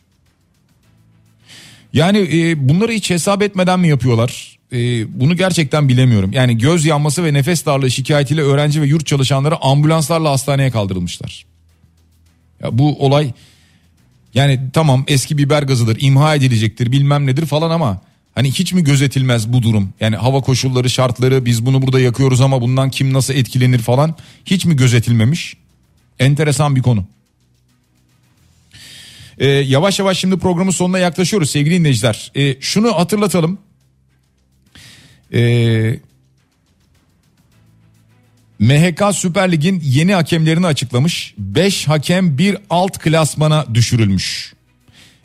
[1.92, 4.58] Yani e, bunları hiç hesap etmeden mi yapıyorlar?
[4.72, 4.76] E,
[5.20, 6.32] bunu gerçekten bilemiyorum.
[6.32, 11.46] Yani göz yanması ve nefes darlığı şikayetiyle öğrenci ve yurt çalışanları ambulanslarla hastaneye kaldırılmışlar.
[12.62, 13.32] Ya bu olay
[14.34, 18.00] yani tamam eski biber gazıdır, imha edilecektir, bilmem nedir falan ama
[18.34, 19.92] hani hiç mi gözetilmez bu durum?
[20.00, 24.14] Yani hava koşulları, şartları biz bunu burada yakıyoruz ama bundan kim nasıl etkilenir falan
[24.44, 25.56] hiç mi gözetilmemiş?
[26.18, 27.04] Enteresan bir konu.
[29.40, 32.32] Ee, yavaş yavaş şimdi programın sonuna yaklaşıyoruz sevgili dinleyiciler.
[32.36, 33.58] Ee, şunu hatırlatalım.
[35.34, 36.00] Ee,
[38.58, 41.34] MHK Süper Lig'in yeni hakemlerini açıklamış.
[41.38, 44.52] 5 hakem bir alt klasmana düşürülmüş.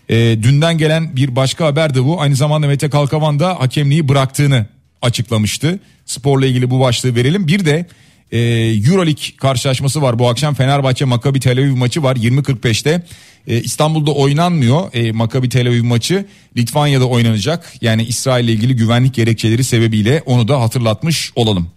[0.10, 2.22] E, dünden gelen bir başka haber de bu.
[2.22, 4.66] Aynı zamanda Mete Kalkavan da hakemliği bıraktığını
[5.02, 5.80] açıklamıştı.
[6.06, 7.48] Sporla ilgili bu başlığı verelim.
[7.48, 7.86] Bir de
[8.32, 8.40] e,
[8.88, 13.04] Euroleague karşılaşması var bu akşam Fenerbahçe Maccabi Tel Aviv maçı var 20.45'te.
[13.48, 16.26] E, İstanbul'da oynanmıyor e, Maccabi Tel Aviv maçı
[16.58, 17.74] Litvanya'da oynanacak.
[17.82, 21.70] Yani İsrail ile ilgili güvenlik gerekçeleri sebebiyle onu da hatırlatmış olalım.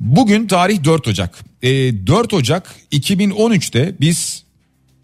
[0.00, 1.38] Bugün tarih 4 Ocak.
[1.62, 1.68] E,
[2.06, 4.42] 4 Ocak 2013'te biz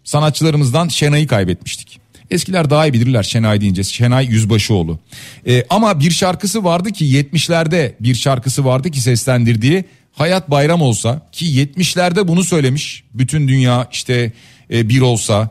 [0.03, 1.99] sanatçılarımızdan Şenay'ı kaybetmiştik.
[2.31, 3.83] Eskiler daha iyi bilirler Şenay deyince.
[3.83, 4.99] Şenay Yüzbaşıoğlu.
[5.47, 11.21] E, ama bir şarkısı vardı ki 70'lerde bir şarkısı vardı ki seslendirdiği Hayat Bayram olsa
[11.31, 13.03] ki 70'lerde bunu söylemiş.
[13.13, 14.31] Bütün dünya işte
[14.73, 15.49] e, bir olsa,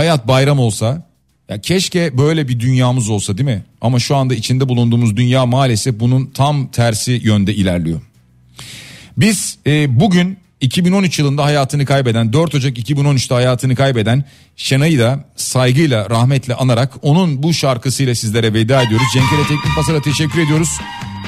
[0.00, 1.02] hayat bayram olsa.
[1.48, 3.62] Ya keşke böyle bir dünyamız olsa değil mi?
[3.80, 8.00] Ama şu anda içinde bulunduğumuz dünya maalesef bunun tam tersi yönde ilerliyor.
[9.16, 14.24] Biz e, bugün 2013 yılında hayatını kaybeden 4 Ocak 2013'te hayatını kaybeden
[14.56, 19.06] Şenay'ı da saygıyla rahmetle anarak onun bu şarkısıyla sizlere veda ediyoruz.
[19.14, 20.70] Cenkere Teknik Pasar'a teşekkür ediyoruz.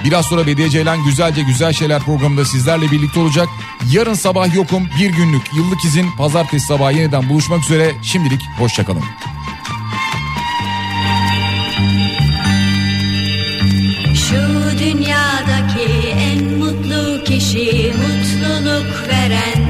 [0.05, 3.48] Biraz sonra Bediye Ceylan Güzelce Güzel Şeyler programında sizlerle birlikte olacak.
[3.92, 7.92] Yarın sabah yokum bir günlük yıllık izin pazartesi sabahı yeniden buluşmak üzere.
[8.03, 9.03] Şimdilik hoşçakalın.
[14.14, 19.62] Şu dünyadaki en mutlu kişi mutluluk veren